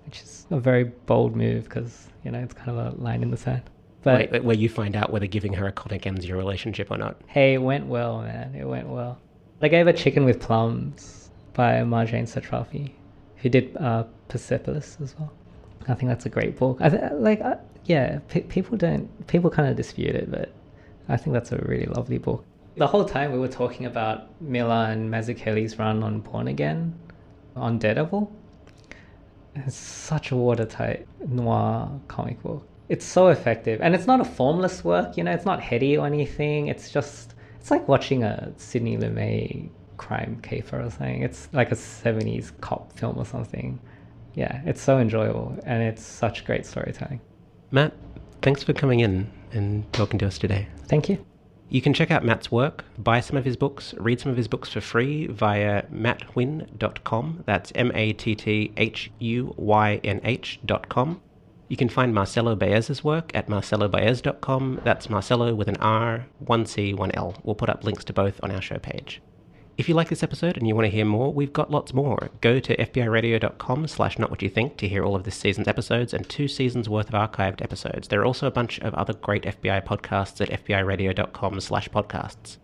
which 0.05 0.21
is 0.21 0.47
a 0.49 0.59
very 0.59 0.85
bold 0.85 1.35
move 1.35 1.65
because, 1.65 2.07
you 2.23 2.31
know, 2.31 2.39
it's 2.39 2.53
kind 2.53 2.69
of 2.69 2.77
a 2.77 3.01
line 3.01 3.21
in 3.21 3.31
the 3.31 3.37
sand. 3.37 3.63
But 4.03 4.31
where, 4.31 4.41
where 4.41 4.55
you 4.55 4.69
find 4.69 4.95
out 4.95 5.11
whether 5.11 5.27
giving 5.27 5.53
her 5.53 5.67
a 5.67 5.71
comic 5.71 6.05
ends 6.05 6.25
your 6.25 6.37
relationship 6.37 6.91
or 6.91 6.97
not. 6.97 7.21
Hey, 7.27 7.55
it 7.55 7.59
went 7.59 7.87
well, 7.87 8.21
man. 8.21 8.53
It 8.55 8.65
went 8.65 8.87
well. 8.87 9.19
I 9.61 9.69
gave 9.69 9.85
her 9.85 9.93
Chicken 9.93 10.25
with 10.25 10.41
Plums 10.41 11.29
by 11.53 11.75
Marjane 11.81 12.27
Satrapi, 12.27 12.91
who 13.37 13.49
did 13.49 13.77
uh, 13.77 14.03
Persepolis 14.27 14.97
as 15.01 15.15
well. 15.17 15.31
I 15.87 15.93
think 15.93 16.09
that's 16.09 16.25
a 16.25 16.29
great 16.29 16.57
book. 16.57 16.77
I 16.81 16.89
th- 16.89 17.11
like, 17.13 17.41
yeah, 17.85 18.19
p- 18.27 18.41
people 18.41 18.77
don't, 18.77 19.27
people 19.27 19.49
kind 19.49 19.69
of 19.69 19.75
dispute 19.75 20.15
it, 20.15 20.29
but 20.29 20.51
I 21.07 21.17
think 21.17 21.33
that's 21.33 21.51
a 21.51 21.57
really 21.57 21.85
lovely 21.85 22.17
book. 22.17 22.45
The 22.75 22.87
whole 22.87 23.05
time 23.05 23.31
we 23.31 23.39
were 23.39 23.47
talking 23.47 23.85
about 23.85 24.41
Miller 24.41 24.87
and 24.89 25.11
Mazzucchelli's 25.11 25.77
run 25.77 26.03
on 26.03 26.21
Born 26.21 26.47
Again, 26.47 26.97
on 27.55 27.77
Daredevil. 27.77 28.31
It's 29.55 29.75
such 29.75 30.31
a 30.31 30.35
watertight 30.35 31.07
noir 31.27 31.89
comic 32.07 32.41
book. 32.41 32.67
It's 32.89 33.05
so 33.05 33.27
effective, 33.27 33.81
and 33.81 33.95
it's 33.95 34.07
not 34.07 34.19
a 34.19 34.25
formless 34.25 34.83
work. 34.83 35.17
You 35.17 35.23
know, 35.23 35.31
it's 35.31 35.45
not 35.45 35.61
heady 35.61 35.97
or 35.97 36.05
anything. 36.05 36.67
It's 36.67 36.91
just 36.91 37.35
it's 37.59 37.71
like 37.71 37.87
watching 37.87 38.23
a 38.23 38.51
Sidney 38.57 38.97
Lumet 38.97 39.69
crime 39.97 40.39
caper 40.41 40.79
or 40.81 40.89
something. 40.89 41.23
It's 41.23 41.47
like 41.53 41.71
a 41.71 41.75
'70s 41.75 42.51
cop 42.59 42.97
film 42.97 43.17
or 43.17 43.25
something. 43.25 43.79
Yeah, 44.35 44.61
it's 44.65 44.81
so 44.81 44.97
enjoyable, 44.97 45.57
and 45.65 45.81
it's 45.81 46.03
such 46.03 46.43
great 46.45 46.65
storytelling. 46.65 47.21
Matt, 47.71 47.93
thanks 48.41 48.63
for 48.63 48.73
coming 48.73 48.99
in 48.99 49.31
and 49.51 49.91
talking 49.93 50.19
to 50.19 50.27
us 50.27 50.37
today. 50.37 50.67
Thank 50.87 51.07
you. 51.07 51.23
You 51.69 51.81
can 51.81 51.93
check 51.93 52.11
out 52.11 52.23
Matt's 52.23 52.51
work, 52.51 52.85
buy 52.99 53.19
some 53.19 53.37
of 53.37 53.45
his 53.45 53.57
books, 53.57 53.95
read 53.97 54.19
some 54.19 54.31
of 54.31 54.37
his 54.37 54.47
books 54.47 54.69
for 54.69 54.81
free 54.81 55.27
via 55.27 55.83
matthuynh.com. 55.87 57.43
That's 57.47 57.71
M 57.73 57.91
A 57.95 58.13
T 58.13 58.35
T 58.35 58.71
H 58.77 59.11
U 59.19 59.55
Y 59.57 59.99
N 60.03 60.21
H.com. 60.23 61.21
You 61.73 61.77
can 61.77 61.89
find 61.89 62.13
Marcelo 62.13 62.55
Baez's 62.55 63.03
work 63.03 63.31
at 63.33 63.47
marcelobaez.com. 63.47 64.81
That's 64.83 65.09
Marcelo 65.09 65.55
with 65.55 65.67
an 65.67 65.77
R, 65.77 66.27
one 66.37 66.67
C, 66.67 66.93
one 66.93 67.09
L. 67.15 67.35
We'll 67.41 67.55
put 67.55 67.67
up 67.67 67.83
links 67.83 68.03
to 68.03 68.13
both 68.13 68.39
on 68.43 68.51
our 68.51 68.61
show 68.61 68.77
page. 68.77 69.23
If 69.75 69.89
you 69.89 69.95
like 69.95 70.09
this 70.09 70.21
episode 70.21 70.55
and 70.55 70.67
you 70.67 70.75
want 70.75 70.85
to 70.85 70.91
hear 70.91 71.03
more, 71.03 71.33
we've 71.33 71.51
got 71.51 71.71
lots 71.71 71.91
more. 71.91 72.29
Go 72.41 72.59
to 72.59 72.77
fbiradio.com 72.77 73.87
slash 73.87 74.19
not 74.19 74.29
what 74.29 74.43
you 74.43 74.49
think 74.49 74.77
to 74.77 74.87
hear 74.87 75.03
all 75.03 75.15
of 75.15 75.23
this 75.23 75.35
season's 75.35 75.67
episodes 75.67 76.13
and 76.13 76.29
two 76.29 76.47
seasons 76.47 76.89
worth 76.89 77.11
of 77.11 77.15
archived 77.15 77.63
episodes. 77.63 78.07
There 78.07 78.21
are 78.21 78.25
also 78.25 78.45
a 78.45 78.51
bunch 78.51 78.79
of 78.81 78.93
other 78.93 79.13
great 79.13 79.41
FBI 79.41 79.83
podcasts 79.83 80.41
at 80.41 80.63
fbiradio.com 80.63 81.59
slash 81.59 81.89
podcasts. 81.89 82.57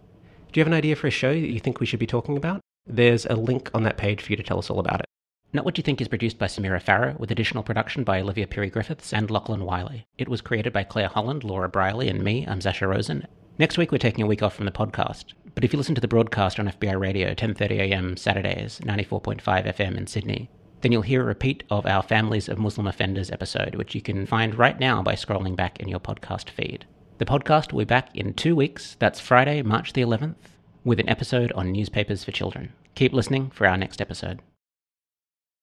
Do 0.52 0.60
you 0.60 0.62
have 0.62 0.72
an 0.72 0.78
idea 0.78 0.96
for 0.96 1.08
a 1.08 1.10
show 1.10 1.34
that 1.34 1.50
you 1.50 1.60
think 1.60 1.80
we 1.80 1.88
should 1.88 2.00
be 2.00 2.06
talking 2.06 2.38
about? 2.38 2.62
There's 2.86 3.26
a 3.26 3.34
link 3.34 3.72
on 3.74 3.82
that 3.86 3.98
page 3.98 4.22
for 4.22 4.32
you 4.32 4.38
to 4.38 4.44
tell 4.44 4.60
us 4.60 4.70
all 4.70 4.80
about 4.80 5.00
it. 5.00 5.08
Not 5.52 5.66
What 5.66 5.80
You 5.80 5.84
Think 5.84 6.00
is 6.00 6.08
produced 6.08 6.38
by 6.38 6.46
Samira 6.46 6.80
Farah, 6.80 7.20
with 7.20 7.32
additional 7.32 7.64
production 7.64 8.04
by 8.04 8.22
Olivia 8.22 8.46
Perry 8.46 8.70
Griffiths 8.70 9.12
and 9.12 9.32
Lachlan 9.32 9.66
Wiley. 9.66 10.06
It 10.16 10.30
was 10.30 10.42
created 10.42 10.72
by 10.72 10.84
Claire 10.84 11.08
Holland, 11.08 11.44
Laura 11.44 11.68
Briley, 11.68 12.08
and 12.08 12.24
me, 12.24 12.46
I'm 12.48 12.60
Zacha 12.60 12.88
Rosen. 12.88 13.26
Next 13.58 13.76
week, 13.76 13.92
we're 13.92 13.98
taking 13.98 14.24
a 14.24 14.28
week 14.28 14.44
off 14.44 14.54
from 14.54 14.66
the 14.66 14.72
podcast. 14.72 15.34
But 15.56 15.64
if 15.64 15.74
you 15.74 15.78
listen 15.78 15.96
to 15.96 16.02
the 16.02 16.08
broadcast 16.08 16.60
on 16.60 16.68
FBI 16.68 17.00
Radio, 17.00 17.34
10.30am 17.34 18.20
Saturdays, 18.20 18.80
94.5 18.84 19.42
FM 19.42 19.98
in 19.98 20.06
Sydney, 20.06 20.52
then 20.82 20.92
you'll 20.92 21.02
hear 21.02 21.24
a 21.24 21.26
repeat 21.26 21.64
of 21.72 21.88
our 21.88 22.04
Families 22.04 22.48
of 22.48 22.60
Muslim 22.60 22.86
Offenders 22.86 23.32
episode, 23.32 23.74
which 23.74 23.96
you 23.96 24.02
can 24.02 24.28
find 24.28 24.54
right 24.54 24.80
now 24.80 25.02
by 25.02 25.16
scrolling 25.16 25.56
back 25.56 25.80
in 25.80 25.88
your 25.88 26.00
podcast 26.00 26.52
feed. 26.52 26.86
The 27.18 27.26
podcast 27.26 27.74
will 27.74 27.80
be 27.80 27.86
back 27.86 28.16
in 28.16 28.36
two 28.36 28.56
weeks. 28.56 28.98
That's 29.00 29.20
Friday, 29.20 29.64
March 29.64 29.94
the 29.94 30.04
11th, 30.04 30.36
with 30.84 31.00
an 31.00 31.10
episode 31.10 31.52
on 31.54 31.72
newspapers 31.72 32.24
for 32.24 32.32
children. 32.32 32.74
Keep 32.94 33.14
listening 33.14 33.50
for 33.50 33.66
our 33.66 33.78
next 33.78 34.00
episode. 34.00 34.42